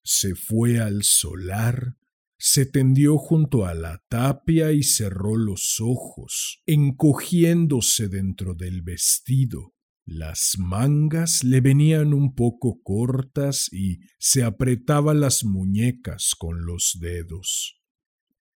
se 0.07 0.35
fue 0.35 0.79
al 0.79 1.03
solar 1.03 1.97
Se 2.39 2.65
tendió 2.65 3.17
junto 3.17 3.65
a 3.65 3.73
la 3.73 4.03
tapia 4.09 4.71
y 4.71 4.83
cerró 4.83 5.35
los 5.35 5.79
ojos, 5.81 6.61
encogiéndose 6.67 8.09
dentro 8.09 8.53
del 8.53 8.83
vestido. 8.83 9.73
Las 10.05 10.53
mangas 10.59 11.43
le 11.43 11.61
venían 11.61 12.13
un 12.13 12.35
poco 12.35 12.79
cortas 12.83 13.67
y 13.73 13.99
se 14.19 14.43
apretaba 14.43 15.15
las 15.15 15.43
muñecas 15.43 16.35
con 16.37 16.63
los 16.63 16.99
dedos. 17.01 17.81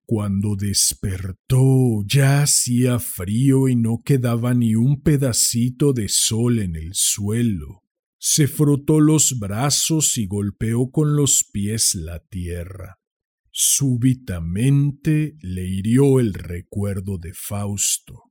Cuando 0.04 0.56
despertó 0.56 2.04
ya 2.04 2.42
hacía 2.42 2.98
frío 2.98 3.68
y 3.68 3.76
no 3.76 4.02
quedaba 4.04 4.54
ni 4.54 4.74
un 4.74 5.02
pedacito 5.02 5.92
de 5.92 6.08
sol 6.08 6.58
en 6.58 6.74
el 6.74 6.94
suelo. 6.94 7.84
Se 8.18 8.48
frotó 8.48 9.00
los 9.00 9.38
brazos 9.38 10.18
y 10.18 10.26
golpeó 10.26 10.90
con 10.90 11.14
los 11.14 11.44
pies 11.52 11.94
la 11.94 12.18
tierra. 12.18 12.98
Súbitamente 13.52 15.36
le 15.40 15.68
hirió 15.68 16.20
el 16.20 16.34
recuerdo 16.34 17.18
de 17.18 17.32
Fausto. 17.32 18.24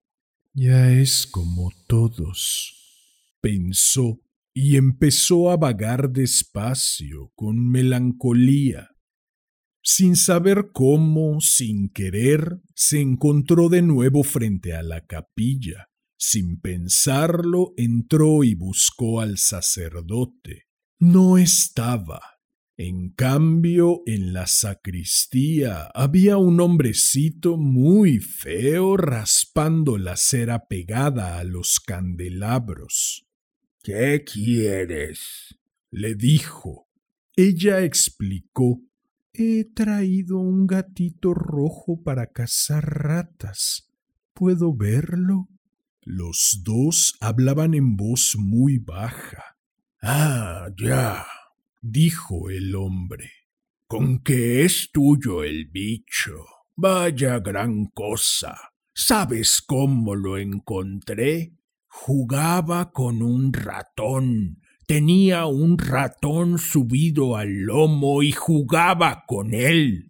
Ya 0.53 0.91
es 0.91 1.25
como 1.27 1.71
todos, 1.87 2.73
pensó, 3.41 4.19
y 4.53 4.75
empezó 4.75 5.51
a 5.51 5.57
vagar 5.57 6.09
despacio, 6.09 7.31
con 7.35 7.69
melancolía. 7.69 8.89
Sin 9.83 10.15
saber 10.15 10.71
cómo, 10.73 11.39
sin 11.39 11.89
querer, 11.89 12.59
se 12.73 12.99
encontró 12.99 13.69
de 13.69 13.83
nuevo 13.83 14.23
frente 14.23 14.73
a 14.73 14.81
la 14.81 15.05
capilla. 15.05 15.89
Sin 16.17 16.59
pensarlo, 16.59 17.73
entró 17.77 18.43
y 18.43 18.55
buscó 18.55 19.21
al 19.21 19.37
sacerdote. 19.37 20.63
No 20.99 21.37
estaba. 21.37 22.21
En 22.75 23.09
cambio, 23.09 24.01
en 24.05 24.33
la 24.33 24.45
sacristía 24.45 25.89
había 25.95 26.37
un 26.37 26.59
hombrecito 26.59 27.57
muy 27.57 28.19
feo 28.19 28.97
raspando 28.97 29.97
la 29.97 30.15
cera 30.15 30.67
pegada 30.67 31.39
a 31.39 31.43
los 31.43 31.79
candelabros. 31.79 33.27
¿Qué 33.83 34.23
quieres? 34.23 35.55
le 35.89 36.15
dijo. 36.15 36.87
Ella 37.35 37.81
explicó. 37.81 38.81
He 39.33 39.65
traído 39.65 40.37
un 40.37 40.67
gatito 40.67 41.33
rojo 41.33 42.01
para 42.03 42.27
cazar 42.27 42.83
ratas. 43.03 43.91
¿Puedo 44.33 44.75
verlo? 44.75 45.47
Los 46.09 46.61
dos 46.63 47.17
hablaban 47.19 47.73
en 47.73 47.97
voz 47.97 48.37
muy 48.39 48.77
baja. 48.77 49.57
Ah, 50.01 50.69
ya, 50.79 51.25
dijo 51.81 52.49
el 52.49 52.75
hombre, 52.75 53.29
con 53.87 54.19
que 54.23 54.63
es 54.63 54.89
tuyo 54.93 55.43
el 55.43 55.65
bicho. 55.67 56.45
Vaya 56.77 57.39
gran 57.39 57.87
cosa. 57.87 58.57
¿Sabes 58.93 59.61
cómo 59.61 60.15
lo 60.15 60.37
encontré? 60.37 61.57
Jugaba 61.89 62.93
con 62.93 63.21
un 63.21 63.51
ratón. 63.51 64.61
Tenía 64.87 65.45
un 65.45 65.77
ratón 65.77 66.57
subido 66.57 67.35
al 67.35 67.63
lomo 67.63 68.23
y 68.23 68.31
jugaba 68.31 69.25
con 69.27 69.53
él. 69.53 70.09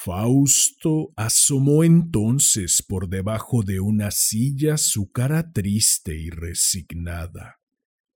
Fausto 0.00 1.12
asomó 1.16 1.82
entonces 1.82 2.84
por 2.86 3.08
debajo 3.08 3.64
de 3.64 3.80
una 3.80 4.12
silla 4.12 4.76
su 4.76 5.10
cara 5.10 5.50
triste 5.50 6.16
y 6.16 6.30
resignada. 6.30 7.56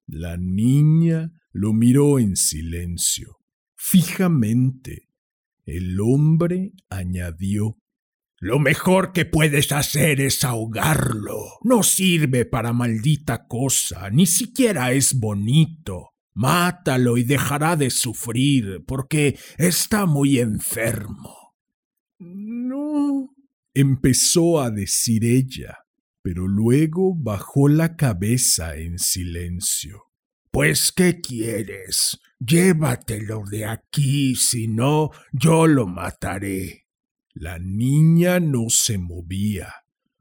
La 0.06 0.36
niña 0.36 1.32
lo 1.50 1.72
miró 1.72 2.20
en 2.20 2.36
silencio, 2.36 3.38
fijamente. 3.74 5.08
El 5.64 6.00
hombre 6.00 6.72
añadió 6.88 7.78
Lo 8.38 8.60
mejor 8.60 9.12
que 9.12 9.24
puedes 9.24 9.72
hacer 9.72 10.20
es 10.20 10.44
ahogarlo. 10.44 11.58
No 11.64 11.82
sirve 11.82 12.44
para 12.44 12.72
maldita 12.72 13.48
cosa, 13.48 14.08
ni 14.10 14.26
siquiera 14.26 14.92
es 14.92 15.18
bonito. 15.18 16.10
Mátalo 16.32 17.16
y 17.16 17.24
dejará 17.24 17.74
de 17.74 17.90
sufrir, 17.90 18.84
porque 18.86 19.36
está 19.58 20.06
muy 20.06 20.38
enfermo. 20.38 21.41
No. 22.24 23.34
empezó 23.74 24.60
a 24.60 24.70
decir 24.70 25.24
ella, 25.24 25.78
pero 26.22 26.46
luego 26.46 27.14
bajó 27.16 27.68
la 27.68 27.96
cabeza 27.96 28.76
en 28.76 28.98
silencio. 28.98 30.04
Pues, 30.50 30.92
¿qué 30.92 31.20
quieres? 31.20 32.20
Llévatelo 32.38 33.42
de 33.50 33.64
aquí, 33.64 34.36
si 34.36 34.68
no, 34.68 35.10
yo 35.32 35.66
lo 35.66 35.86
mataré. 35.86 36.86
La 37.32 37.58
niña 37.58 38.38
no 38.40 38.66
se 38.68 38.98
movía. 38.98 39.72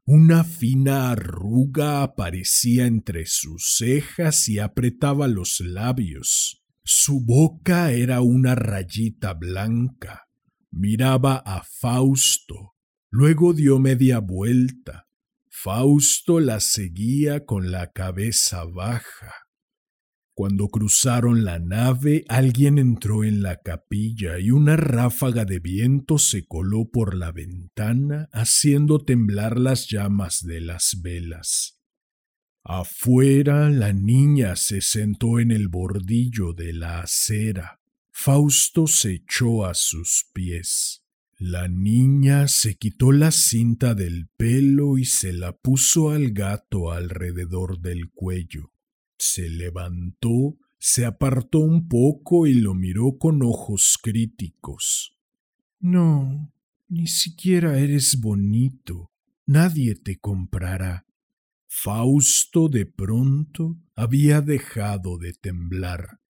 Una 0.04 0.42
fina 0.42 1.10
arruga 1.10 2.02
aparecía 2.02 2.86
entre 2.86 3.26
sus 3.26 3.76
cejas 3.76 4.48
y 4.48 4.58
apretaba 4.58 5.28
los 5.28 5.60
labios. 5.60 6.64
Su 6.82 7.24
boca 7.24 7.92
era 7.92 8.22
una 8.22 8.54
rayita 8.54 9.34
blanca. 9.34 10.28
Miraba 10.72 11.36
a 11.36 11.62
Fausto. 11.62 12.74
Luego 13.10 13.52
dio 13.52 13.78
media 13.78 14.20
vuelta. 14.20 15.06
Fausto 15.50 16.40
la 16.40 16.60
seguía 16.60 17.44
con 17.44 17.70
la 17.70 17.92
cabeza 17.92 18.64
baja. 18.64 19.34
Cuando 20.34 20.68
cruzaron 20.68 21.44
la 21.44 21.58
nave, 21.58 22.24
alguien 22.28 22.78
entró 22.78 23.22
en 23.22 23.42
la 23.42 23.60
capilla 23.60 24.38
y 24.38 24.50
una 24.50 24.76
ráfaga 24.76 25.44
de 25.44 25.58
viento 25.58 26.16
se 26.16 26.46
coló 26.46 26.88
por 26.90 27.14
la 27.14 27.32
ventana, 27.32 28.30
haciendo 28.32 28.98
temblar 28.98 29.58
las 29.58 29.88
llamas 29.90 30.40
de 30.42 30.62
las 30.62 31.00
velas. 31.02 31.82
Afuera 32.64 33.68
la 33.68 33.92
niña 33.92 34.56
se 34.56 34.80
sentó 34.80 35.38
en 35.38 35.50
el 35.50 35.68
bordillo 35.68 36.54
de 36.54 36.72
la 36.72 37.00
acera. 37.00 37.81
Fausto 38.24 38.86
se 38.86 39.14
echó 39.14 39.66
a 39.66 39.74
sus 39.74 40.26
pies. 40.32 41.04
La 41.38 41.66
niña 41.66 42.46
se 42.46 42.76
quitó 42.76 43.10
la 43.10 43.32
cinta 43.32 43.96
del 43.96 44.28
pelo 44.36 44.96
y 44.96 45.06
se 45.06 45.32
la 45.32 45.56
puso 45.56 46.10
al 46.10 46.30
gato 46.30 46.92
alrededor 46.92 47.80
del 47.80 48.12
cuello. 48.12 48.70
Se 49.18 49.48
levantó, 49.48 50.56
se 50.78 51.04
apartó 51.04 51.58
un 51.58 51.88
poco 51.88 52.46
y 52.46 52.54
lo 52.54 52.74
miró 52.74 53.18
con 53.18 53.42
ojos 53.42 53.98
críticos. 54.00 55.18
No, 55.80 56.54
ni 56.88 57.08
siquiera 57.08 57.76
eres 57.76 58.20
bonito. 58.20 59.10
Nadie 59.46 59.96
te 59.96 60.20
comprará. 60.20 61.06
Fausto 61.66 62.68
de 62.68 62.86
pronto 62.86 63.78
había 63.96 64.42
dejado 64.42 65.18
de 65.18 65.32
temblar. 65.32 66.21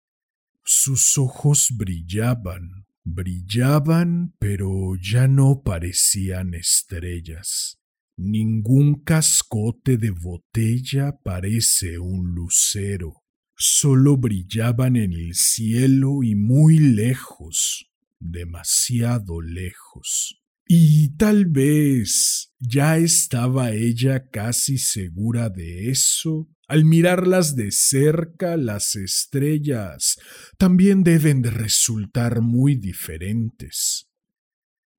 Sus 0.65 1.19
ojos 1.19 1.71
brillaban, 1.77 2.87
brillaban, 3.05 4.35
pero 4.39 4.95
ya 4.97 5.27
no 5.27 5.63
parecían 5.63 6.55
estrellas. 6.55 7.81
Ningún 8.17 9.03
cascote 9.03 9.97
de 9.97 10.11
botella 10.11 11.19
parece 11.23 11.99
un 11.99 12.35
lucero. 12.35 13.23
Solo 13.57 14.17
brillaban 14.17 14.97
en 14.97 15.13
el 15.13 15.35
cielo 15.35 16.23
y 16.23 16.35
muy 16.35 16.79
lejos, 16.79 17.91
demasiado 18.21 19.41
lejos. 19.41 20.41
Y 20.75 21.11
tal 21.18 21.45
vez 21.45 22.51
ya 22.59 22.97
estaba 22.97 23.73
ella 23.73 24.31
casi 24.31 24.79
segura 24.79 25.51
de 25.51 25.91
eso. 25.91 26.49
Al 26.66 26.87
mirarlas 26.87 27.57
de 27.57 27.70
cerca, 27.70 28.57
las 28.57 28.97
estrellas 28.97 30.18
también 30.57 31.03
deben 31.03 31.43
de 31.43 31.51
resultar 31.51 32.41
muy 32.41 32.77
diferentes. 32.77 34.09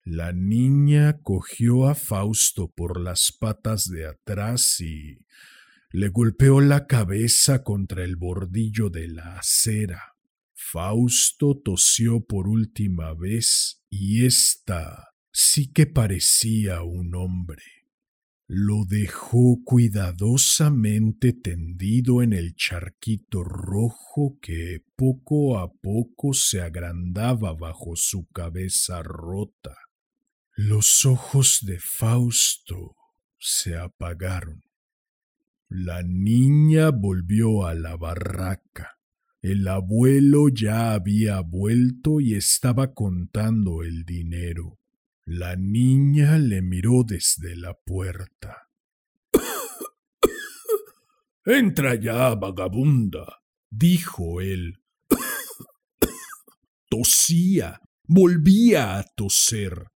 La 0.03 0.31
niña 0.31 1.17
cogió 1.23 1.87
a 1.87 1.95
Fausto 1.95 2.71
por 2.71 3.01
las 3.01 3.31
patas 3.31 3.89
de 3.89 4.05
atrás 4.05 4.79
y 4.79 5.25
le 5.89 6.09
golpeó 6.09 6.61
la 6.61 6.85
cabeza 6.85 7.63
contra 7.63 8.03
el 8.03 8.15
bordillo 8.15 8.91
de 8.91 9.07
la 9.07 9.39
acera. 9.39 10.03
Fausto 10.53 11.59
tosió 11.65 12.23
por 12.23 12.47
última 12.47 13.15
vez 13.15 13.81
y 13.89 14.23
ésta 14.27 15.12
sí 15.33 15.71
que 15.73 15.87
parecía 15.87 16.83
un 16.83 17.15
hombre. 17.15 17.63
Lo 18.47 18.85
dejó 18.85 19.63
cuidadosamente 19.63 21.33
tendido 21.33 22.21
en 22.21 22.33
el 22.33 22.55
charquito 22.55 23.43
rojo 23.43 24.37
que 24.41 24.83
poco 24.95 25.57
a 25.57 25.73
poco 25.73 26.33
se 26.33 26.61
agrandaba 26.61 27.53
bajo 27.53 27.95
su 27.95 28.27
cabeza 28.27 29.01
rota. 29.01 29.75
Los 30.55 31.03
ojos 31.05 31.61
de 31.63 31.79
Fausto 31.79 32.95
se 33.39 33.75
apagaron. 33.75 34.61
La 35.67 36.03
niña 36.03 36.91
volvió 36.91 37.65
a 37.65 37.73
la 37.73 37.97
barraca. 37.97 38.99
El 39.41 39.67
abuelo 39.67 40.49
ya 40.49 40.93
había 40.93 41.39
vuelto 41.39 42.21
y 42.21 42.35
estaba 42.35 42.93
contando 42.93 43.81
el 43.81 44.05
dinero. 44.05 44.82
La 45.25 45.55
niña 45.55 46.37
le 46.37 46.61
miró 46.61 47.03
desde 47.05 47.55
la 47.55 47.73
puerta. 47.73 48.69
Entra 51.45 51.95
ya, 51.95 52.35
vagabunda, 52.35 53.41
dijo 53.69 54.41
él. 54.41 54.81
Tosía, 56.89 57.79
volvía 58.03 58.97
a 58.97 59.03
toser. 59.03 59.87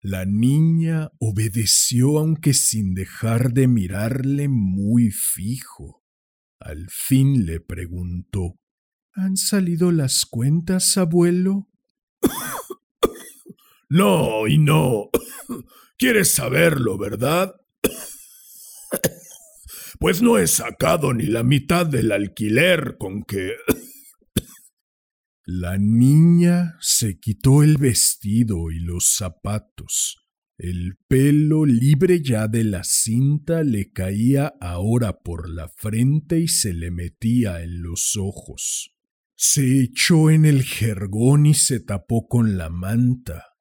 La 0.00 0.26
niña 0.26 1.10
obedeció 1.18 2.18
aunque 2.18 2.52
sin 2.52 2.92
dejar 2.92 3.54
de 3.54 3.68
mirarle 3.68 4.48
muy 4.48 5.10
fijo. 5.10 6.04
Al 6.60 6.90
fin 6.90 7.46
le 7.46 7.60
preguntó 7.60 8.58
¿Han 9.16 9.36
salido 9.36 9.92
las 9.92 10.26
cuentas, 10.26 10.98
abuelo? 10.98 11.68
No 13.94 14.48
y 14.48 14.58
no. 14.58 15.10
¿Quieres 15.98 16.34
saberlo, 16.34 16.98
verdad? 16.98 17.54
Pues 20.00 20.20
no 20.20 20.38
he 20.38 20.48
sacado 20.48 21.14
ni 21.14 21.26
la 21.26 21.44
mitad 21.44 21.86
del 21.86 22.10
alquiler 22.10 22.96
con 22.98 23.22
que... 23.22 23.52
La 25.46 25.78
niña 25.78 26.74
se 26.80 27.20
quitó 27.20 27.62
el 27.62 27.76
vestido 27.76 28.72
y 28.72 28.80
los 28.80 29.14
zapatos. 29.14 30.18
El 30.58 30.96
pelo 31.06 31.64
libre 31.64 32.20
ya 32.20 32.48
de 32.48 32.64
la 32.64 32.82
cinta 32.82 33.62
le 33.62 33.92
caía 33.92 34.54
ahora 34.60 35.20
por 35.20 35.48
la 35.48 35.68
frente 35.68 36.40
y 36.40 36.48
se 36.48 36.74
le 36.74 36.90
metía 36.90 37.62
en 37.62 37.80
los 37.80 38.16
ojos. 38.16 38.96
Se 39.36 39.80
echó 39.80 40.30
en 40.30 40.44
el 40.44 40.64
jergón 40.64 41.46
y 41.46 41.54
se 41.54 41.78
tapó 41.78 42.26
con 42.26 42.58
la 42.58 42.68
manta. 42.68 43.53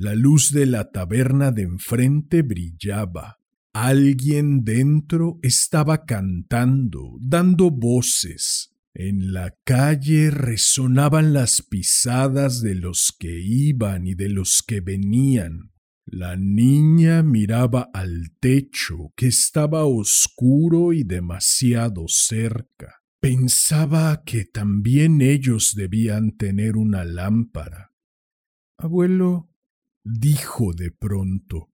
La 0.00 0.14
luz 0.14 0.52
de 0.52 0.64
la 0.64 0.92
taberna 0.92 1.50
de 1.50 1.62
enfrente 1.62 2.42
brillaba. 2.42 3.40
Alguien 3.72 4.62
dentro 4.62 5.40
estaba 5.42 6.04
cantando, 6.04 7.16
dando 7.20 7.72
voces. 7.72 8.72
En 8.94 9.32
la 9.32 9.56
calle 9.64 10.30
resonaban 10.30 11.32
las 11.32 11.62
pisadas 11.62 12.62
de 12.62 12.76
los 12.76 13.12
que 13.18 13.40
iban 13.40 14.06
y 14.06 14.14
de 14.14 14.28
los 14.28 14.62
que 14.62 14.80
venían. 14.80 15.72
La 16.06 16.36
niña 16.36 17.24
miraba 17.24 17.90
al 17.92 18.30
techo, 18.38 19.12
que 19.16 19.26
estaba 19.26 19.84
oscuro 19.84 20.92
y 20.92 21.02
demasiado 21.02 22.04
cerca. 22.06 23.02
Pensaba 23.20 24.22
que 24.24 24.44
también 24.44 25.22
ellos 25.22 25.74
debían 25.74 26.36
tener 26.36 26.76
una 26.76 27.04
lámpara. 27.04 27.90
Abuelo, 28.78 29.47
dijo 30.08 30.72
de 30.72 30.90
pronto, 30.90 31.70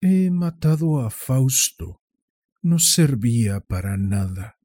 he 0.00 0.30
matado 0.30 1.00
a 1.00 1.10
Fausto. 1.10 2.00
No 2.62 2.78
servía 2.78 3.60
para 3.60 3.96
nada. 3.96 4.58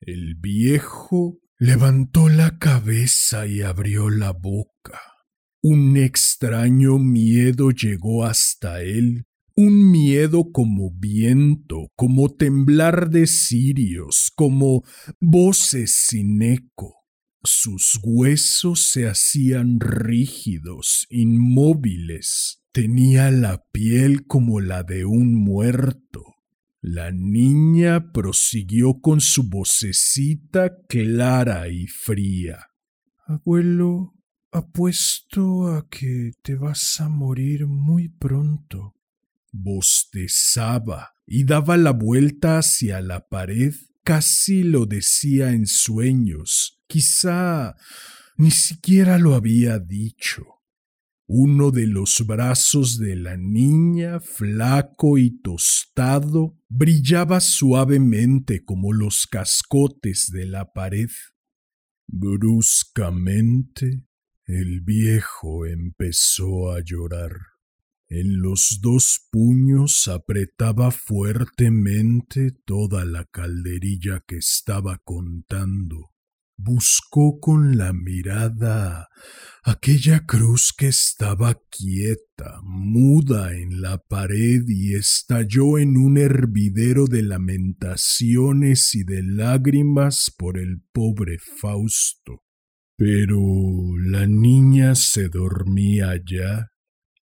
El 0.00 0.36
viejo 0.36 1.40
levantó 1.58 2.28
la 2.28 2.58
cabeza 2.58 3.46
y 3.46 3.62
abrió 3.62 4.10
la 4.10 4.32
boca. 4.32 5.00
Un 5.62 5.96
extraño 5.96 6.98
miedo 6.98 7.70
llegó 7.70 8.24
hasta 8.24 8.82
él 8.82 9.26
un 9.58 9.90
miedo 9.90 10.52
como 10.52 10.90
viento, 10.90 11.90
como 11.96 12.28
temblar 12.28 13.08
de 13.08 13.26
cirios, 13.26 14.30
como 14.36 14.84
voces 15.18 15.92
sin 15.92 16.42
eco. 16.42 17.05
Sus 17.42 17.98
huesos 18.02 18.88
se 18.88 19.08
hacían 19.08 19.80
rígidos, 19.80 21.06
inmóviles. 21.10 22.62
Tenía 22.72 23.30
la 23.30 23.64
piel 23.72 24.26
como 24.26 24.60
la 24.60 24.82
de 24.82 25.04
un 25.04 25.34
muerto. 25.34 26.24
La 26.80 27.10
niña 27.12 28.12
prosiguió 28.12 29.00
con 29.00 29.20
su 29.20 29.48
vocecita 29.48 30.84
clara 30.88 31.68
y 31.68 31.86
fría. 31.86 32.66
Abuelo, 33.26 34.14
apuesto 34.52 35.68
a 35.68 35.88
que 35.88 36.32
te 36.42 36.54
vas 36.54 37.00
a 37.00 37.08
morir 37.08 37.66
muy 37.66 38.08
pronto 38.08 38.96
bostezaba 39.62 41.14
y 41.26 41.44
daba 41.44 41.76
la 41.76 41.92
vuelta 41.92 42.58
hacia 42.58 43.00
la 43.00 43.26
pared, 43.28 43.74
casi 44.04 44.62
lo 44.62 44.86
decía 44.86 45.52
en 45.52 45.66
sueños, 45.66 46.75
quizá 46.86 47.76
ni 48.36 48.50
siquiera 48.50 49.18
lo 49.18 49.34
había 49.34 49.78
dicho. 49.78 50.44
Uno 51.28 51.72
de 51.72 51.88
los 51.88 52.24
brazos 52.24 52.98
de 52.98 53.16
la 53.16 53.36
niña, 53.36 54.20
flaco 54.20 55.18
y 55.18 55.40
tostado, 55.40 56.56
brillaba 56.68 57.40
suavemente 57.40 58.64
como 58.64 58.92
los 58.92 59.26
cascotes 59.26 60.30
de 60.30 60.46
la 60.46 60.72
pared. 60.72 61.10
Bruscamente 62.06 64.04
el 64.44 64.82
viejo 64.82 65.66
empezó 65.66 66.70
a 66.70 66.80
llorar. 66.80 67.32
En 68.08 68.40
los 68.40 68.78
dos 68.80 69.26
puños 69.32 70.06
apretaba 70.06 70.92
fuertemente 70.92 72.52
toda 72.64 73.04
la 73.04 73.24
calderilla 73.24 74.22
que 74.28 74.36
estaba 74.36 74.98
contando. 74.98 76.12
Buscó 76.58 77.38
con 77.38 77.76
la 77.76 77.92
mirada 77.92 79.08
aquella 79.62 80.24
cruz 80.24 80.72
que 80.76 80.88
estaba 80.88 81.60
quieta, 81.70 82.60
muda 82.62 83.52
en 83.52 83.82
la 83.82 83.98
pared 83.98 84.62
y 84.66 84.94
estalló 84.94 85.78
en 85.78 85.96
un 85.96 86.16
hervidero 86.16 87.06
de 87.06 87.22
lamentaciones 87.22 88.94
y 88.94 89.04
de 89.04 89.22
lágrimas 89.22 90.32
por 90.36 90.58
el 90.58 90.82
pobre 90.92 91.38
Fausto. 91.60 92.42
Pero 92.96 93.38
la 93.98 94.26
niña 94.26 94.94
se 94.94 95.28
dormía 95.28 96.14
ya 96.24 96.70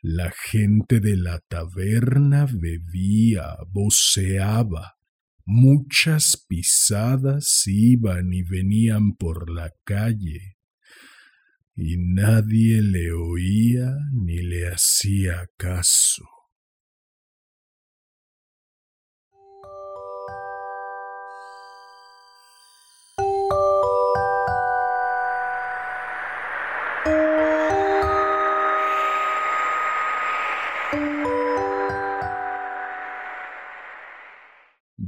la 0.06 0.30
gente 0.30 1.00
de 1.00 1.16
la 1.16 1.40
taberna 1.48 2.46
bebía, 2.46 3.56
voceaba, 3.70 4.93
muchas 5.44 6.44
pisadas 6.48 7.64
iban 7.66 8.32
y 8.32 8.42
venían 8.42 9.14
por 9.16 9.50
la 9.50 9.72
calle, 9.84 10.56
y 11.76 11.96
nadie 11.98 12.82
le 12.82 13.12
oía 13.12 13.96
ni 14.12 14.42
le 14.42 14.68
hacía 14.68 15.48
caso. 15.56 16.33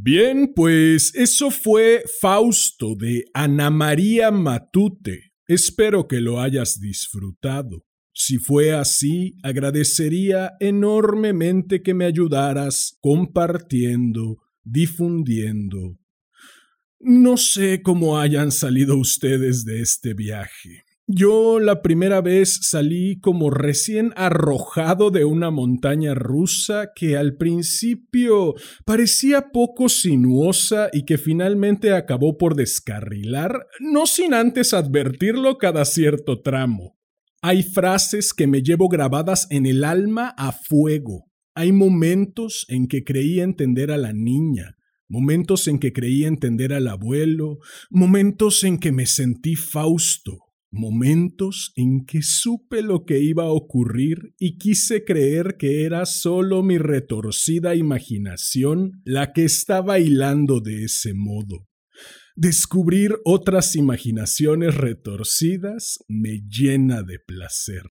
Bien, 0.06 0.52
pues 0.54 1.12
eso 1.16 1.50
fue 1.50 2.04
Fausto 2.20 2.94
de 2.94 3.24
Ana 3.34 3.70
María 3.70 4.30
Matute. 4.30 5.32
Espero 5.48 6.06
que 6.06 6.20
lo 6.20 6.40
hayas 6.40 6.78
disfrutado. 6.78 7.84
Si 8.14 8.38
fue 8.38 8.72
así, 8.72 9.34
agradecería 9.42 10.52
enormemente 10.60 11.82
que 11.82 11.92
me 11.92 12.04
ayudaras 12.04 12.96
compartiendo, 13.00 14.36
difundiendo. 14.62 15.98
No 17.00 17.36
sé 17.36 17.82
cómo 17.82 18.20
hayan 18.20 18.52
salido 18.52 18.96
ustedes 18.96 19.64
de 19.64 19.80
este 19.80 20.14
viaje. 20.14 20.85
Yo 21.08 21.60
la 21.60 21.82
primera 21.82 22.20
vez 22.20 22.58
salí 22.62 23.20
como 23.20 23.50
recién 23.50 24.12
arrojado 24.16 25.12
de 25.12 25.24
una 25.24 25.52
montaña 25.52 26.14
rusa 26.14 26.90
que 26.96 27.16
al 27.16 27.36
principio 27.36 28.54
parecía 28.84 29.52
poco 29.52 29.88
sinuosa 29.88 30.88
y 30.92 31.04
que 31.04 31.16
finalmente 31.16 31.92
acabó 31.92 32.36
por 32.36 32.56
descarrilar, 32.56 33.68
no 33.78 34.06
sin 34.06 34.34
antes 34.34 34.74
advertirlo 34.74 35.58
cada 35.58 35.84
cierto 35.84 36.42
tramo. 36.42 36.98
Hay 37.40 37.62
frases 37.62 38.34
que 38.34 38.48
me 38.48 38.62
llevo 38.62 38.88
grabadas 38.88 39.46
en 39.50 39.66
el 39.66 39.84
alma 39.84 40.34
a 40.36 40.50
fuego. 40.50 41.26
Hay 41.54 41.70
momentos 41.70 42.66
en 42.68 42.88
que 42.88 43.04
creí 43.04 43.38
entender 43.38 43.92
a 43.92 43.96
la 43.96 44.12
niña, 44.12 44.74
momentos 45.06 45.68
en 45.68 45.78
que 45.78 45.92
creí 45.92 46.24
entender 46.24 46.72
al 46.72 46.88
abuelo, 46.88 47.60
momentos 47.90 48.64
en 48.64 48.78
que 48.78 48.90
me 48.90 49.06
sentí 49.06 49.54
Fausto 49.54 50.45
momentos 50.70 51.72
en 51.76 52.04
que 52.04 52.22
supe 52.22 52.82
lo 52.82 53.04
que 53.04 53.20
iba 53.20 53.44
a 53.44 53.52
ocurrir 53.52 54.34
y 54.38 54.58
quise 54.58 55.04
creer 55.04 55.56
que 55.58 55.84
era 55.84 56.06
solo 56.06 56.62
mi 56.62 56.78
retorcida 56.78 57.74
imaginación 57.74 59.00
la 59.04 59.32
que 59.32 59.44
estaba 59.44 59.98
hilando 59.98 60.60
de 60.60 60.84
ese 60.84 61.14
modo. 61.14 61.66
Descubrir 62.34 63.16
otras 63.24 63.76
imaginaciones 63.76 64.74
retorcidas 64.74 66.04
me 66.08 66.42
llena 66.48 67.02
de 67.02 67.18
placer. 67.18 67.82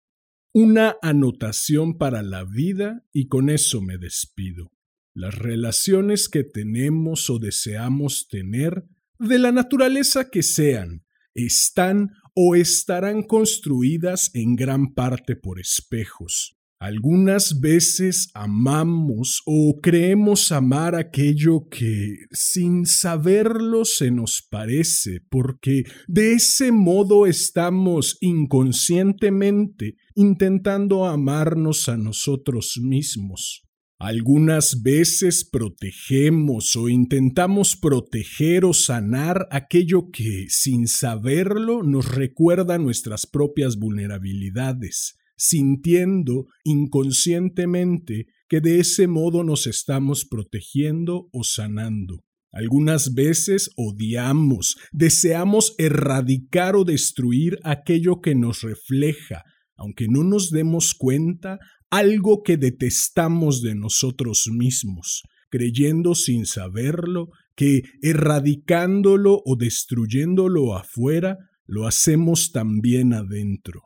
una 0.56 0.96
anotación 1.02 1.98
para 1.98 2.22
la 2.22 2.44
vida 2.44 3.04
y 3.12 3.26
con 3.26 3.50
eso 3.50 3.80
me 3.82 3.98
despido. 3.98 4.70
Las 5.12 5.34
relaciones 5.34 6.28
que 6.28 6.44
tenemos 6.44 7.28
o 7.28 7.40
deseamos 7.40 8.28
tener, 8.28 8.84
de 9.18 9.38
la 9.40 9.50
naturaleza 9.50 10.30
que 10.30 10.44
sean, 10.44 11.03
están 11.34 12.10
o 12.34 12.54
estarán 12.54 13.22
construidas 13.22 14.30
en 14.34 14.56
gran 14.56 14.94
parte 14.94 15.36
por 15.36 15.60
espejos. 15.60 16.56
Algunas 16.80 17.60
veces 17.60 18.28
amamos 18.34 19.40
o 19.46 19.80
creemos 19.80 20.52
amar 20.52 20.94
aquello 20.94 21.68
que 21.70 22.26
sin 22.30 22.84
saberlo 22.84 23.86
se 23.86 24.10
nos 24.10 24.46
parece, 24.50 25.20
porque 25.30 25.84
de 26.08 26.34
ese 26.34 26.72
modo 26.72 27.26
estamos 27.26 28.18
inconscientemente 28.20 29.96
intentando 30.14 31.06
amarnos 31.06 31.88
a 31.88 31.96
nosotros 31.96 32.78
mismos. 32.82 33.62
Algunas 34.04 34.82
veces 34.82 35.48
protegemos 35.48 36.76
o 36.76 36.90
intentamos 36.90 37.74
proteger 37.74 38.66
o 38.66 38.74
sanar 38.74 39.48
aquello 39.50 40.10
que, 40.10 40.44
sin 40.50 40.88
saberlo, 40.88 41.82
nos 41.82 42.14
recuerda 42.14 42.76
nuestras 42.76 43.24
propias 43.24 43.78
vulnerabilidades, 43.78 45.14
sintiendo 45.38 46.48
inconscientemente 46.64 48.26
que 48.46 48.60
de 48.60 48.78
ese 48.78 49.06
modo 49.06 49.42
nos 49.42 49.66
estamos 49.66 50.26
protegiendo 50.26 51.30
o 51.32 51.42
sanando. 51.42 52.24
Algunas 52.52 53.14
veces 53.14 53.70
odiamos, 53.74 54.76
deseamos 54.92 55.74
erradicar 55.78 56.76
o 56.76 56.84
destruir 56.84 57.58
aquello 57.64 58.20
que 58.20 58.34
nos 58.34 58.60
refleja, 58.60 59.44
aunque 59.76 60.08
no 60.08 60.24
nos 60.24 60.50
demos 60.50 60.92
cuenta, 60.92 61.58
algo 61.96 62.42
que 62.42 62.56
detestamos 62.56 63.62
de 63.62 63.76
nosotros 63.76 64.48
mismos, 64.52 65.22
creyendo 65.48 66.16
sin 66.16 66.44
saberlo 66.44 67.28
que 67.54 67.82
erradicándolo 68.02 69.40
o 69.44 69.54
destruyéndolo 69.54 70.76
afuera, 70.76 71.38
lo 71.66 71.86
hacemos 71.86 72.50
también 72.50 73.12
adentro. 73.12 73.82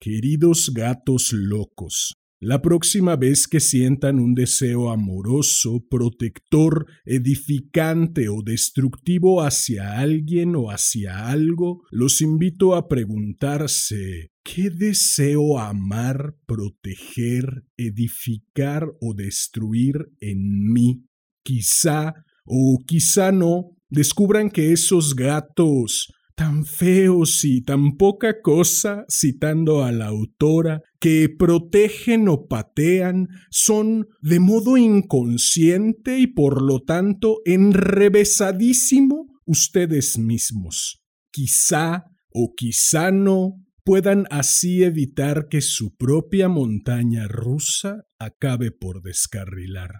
Queridos 0.00 0.72
gatos 0.74 1.32
locos, 1.32 2.16
la 2.44 2.60
próxima 2.60 3.16
vez 3.16 3.48
que 3.48 3.58
sientan 3.58 4.18
un 4.18 4.34
deseo 4.34 4.90
amoroso, 4.90 5.82
protector, 5.88 6.86
edificante 7.06 8.28
o 8.28 8.42
destructivo 8.42 9.42
hacia 9.42 9.98
alguien 9.98 10.54
o 10.54 10.70
hacia 10.70 11.30
algo, 11.30 11.84
los 11.90 12.20
invito 12.20 12.74
a 12.74 12.86
preguntarse 12.86 14.30
¿qué 14.42 14.68
deseo 14.68 15.58
amar, 15.58 16.34
proteger, 16.44 17.64
edificar 17.78 18.90
o 19.00 19.14
destruir 19.14 20.10
en 20.20 20.70
mí? 20.70 21.06
Quizá 21.42 22.12
o 22.44 22.78
quizá 22.86 23.32
no, 23.32 23.70
descubran 23.88 24.50
que 24.50 24.72
esos 24.72 25.16
gatos 25.16 26.12
tan 26.34 26.66
feos 26.66 27.44
y 27.44 27.62
tan 27.62 27.96
poca 27.96 28.40
cosa, 28.42 29.04
citando 29.08 29.84
a 29.84 29.92
la 29.92 30.06
autora, 30.06 30.82
que 30.98 31.28
protegen 31.28 32.28
o 32.28 32.46
patean, 32.48 33.28
son 33.50 34.08
de 34.20 34.40
modo 34.40 34.76
inconsciente 34.76 36.18
y 36.18 36.26
por 36.26 36.62
lo 36.62 36.80
tanto 36.80 37.40
enrevesadísimo 37.44 39.26
ustedes 39.46 40.18
mismos. 40.18 41.02
Quizá 41.30 42.04
o 42.30 42.52
quizá 42.56 43.12
no 43.12 43.60
puedan 43.84 44.26
así 44.30 44.82
evitar 44.82 45.46
que 45.48 45.60
su 45.60 45.94
propia 45.94 46.48
montaña 46.48 47.28
rusa 47.28 48.04
acabe 48.18 48.70
por 48.72 49.02
descarrilar. 49.02 49.90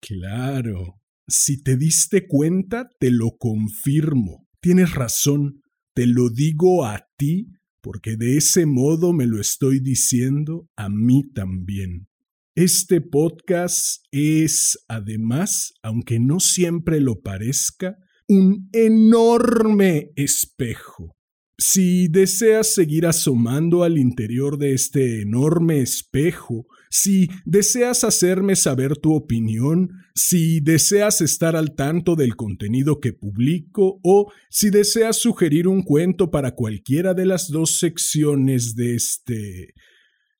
Claro, 0.00 1.00
si 1.26 1.62
te 1.62 1.76
diste 1.76 2.28
cuenta, 2.28 2.90
te 3.00 3.10
lo 3.10 3.36
confirmo 3.38 4.45
Tienes 4.66 4.96
razón, 4.96 5.62
te 5.94 6.08
lo 6.08 6.28
digo 6.28 6.84
a 6.86 7.06
ti 7.16 7.52
porque 7.80 8.16
de 8.16 8.36
ese 8.36 8.66
modo 8.66 9.12
me 9.12 9.24
lo 9.24 9.40
estoy 9.40 9.78
diciendo 9.78 10.68
a 10.74 10.88
mí 10.88 11.22
también. 11.32 12.08
Este 12.56 13.00
podcast 13.00 14.02
es, 14.10 14.76
además, 14.88 15.72
aunque 15.84 16.18
no 16.18 16.40
siempre 16.40 16.98
lo 16.98 17.20
parezca, 17.20 17.96
un 18.26 18.68
enorme 18.72 20.10
espejo. 20.16 21.14
Si 21.56 22.08
deseas 22.08 22.74
seguir 22.74 23.06
asomando 23.06 23.84
al 23.84 23.98
interior 23.98 24.58
de 24.58 24.74
este 24.74 25.22
enorme 25.22 25.78
espejo, 25.78 26.66
si 26.90 27.28
deseas 27.44 28.04
hacerme 28.04 28.56
saber 28.56 28.96
tu 28.96 29.14
opinión, 29.14 29.90
si 30.14 30.60
deseas 30.60 31.20
estar 31.20 31.56
al 31.56 31.74
tanto 31.74 32.16
del 32.16 32.36
contenido 32.36 33.00
que 33.00 33.12
publico 33.12 34.00
o 34.02 34.32
si 34.50 34.70
deseas 34.70 35.16
sugerir 35.18 35.68
un 35.68 35.82
cuento 35.82 36.30
para 36.30 36.52
cualquiera 36.52 37.14
de 37.14 37.26
las 37.26 37.50
dos 37.50 37.78
secciones 37.78 38.74
de 38.74 38.94
este 38.94 39.74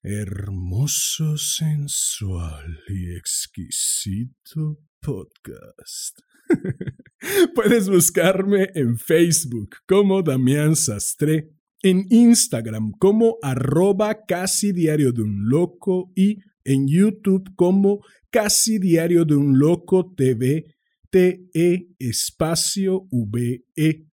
hermoso, 0.03 1.37
sensual 1.37 2.79
y 2.89 3.17
exquisito 3.17 4.79
podcast. 5.01 6.21
Puedes 7.55 7.89
buscarme 7.89 8.71
en 8.75 8.99
Facebook 8.99 9.77
como 9.87 10.23
Damián 10.23 10.77
Sastre, 10.77 11.51
en 11.83 12.07
Instagram 12.11 12.93
como 12.99 13.39
arroba 13.43 14.25
casi 14.27 14.73
diario 14.73 15.13
de 15.13 15.23
un 15.23 15.49
loco 15.49 16.13
y 16.15 16.39
en 16.65 16.87
YouTube 16.89 17.55
como 17.57 18.01
casi 18.31 18.79
diario 18.79 19.25
de 19.25 19.37
un 19.37 19.59
loco 19.59 20.13
TV, 20.17 20.67
TE 21.11 21.89
espacio 21.99 23.09
VE. 23.11 24.07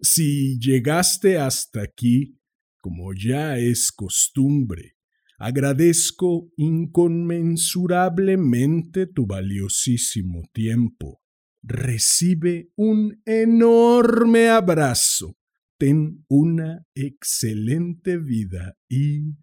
Si 0.00 0.58
llegaste 0.58 1.38
hasta 1.38 1.82
aquí, 1.82 2.36
como 2.80 3.12
ya 3.14 3.58
es 3.58 3.92
costumbre, 3.92 4.96
agradezco 5.38 6.50
inconmensurablemente 6.56 9.06
tu 9.06 9.26
valiosísimo 9.26 10.42
tiempo 10.52 11.20
recibe 11.62 12.70
un 12.76 13.20
enorme 13.24 14.48
abrazo. 14.48 15.37
Ten 15.78 16.24
una 16.28 16.84
excelente 16.94 18.18
vida 18.18 18.74
y 18.88 19.36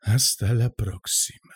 hasta 0.00 0.52
la 0.52 0.70
próxima. 0.70 1.49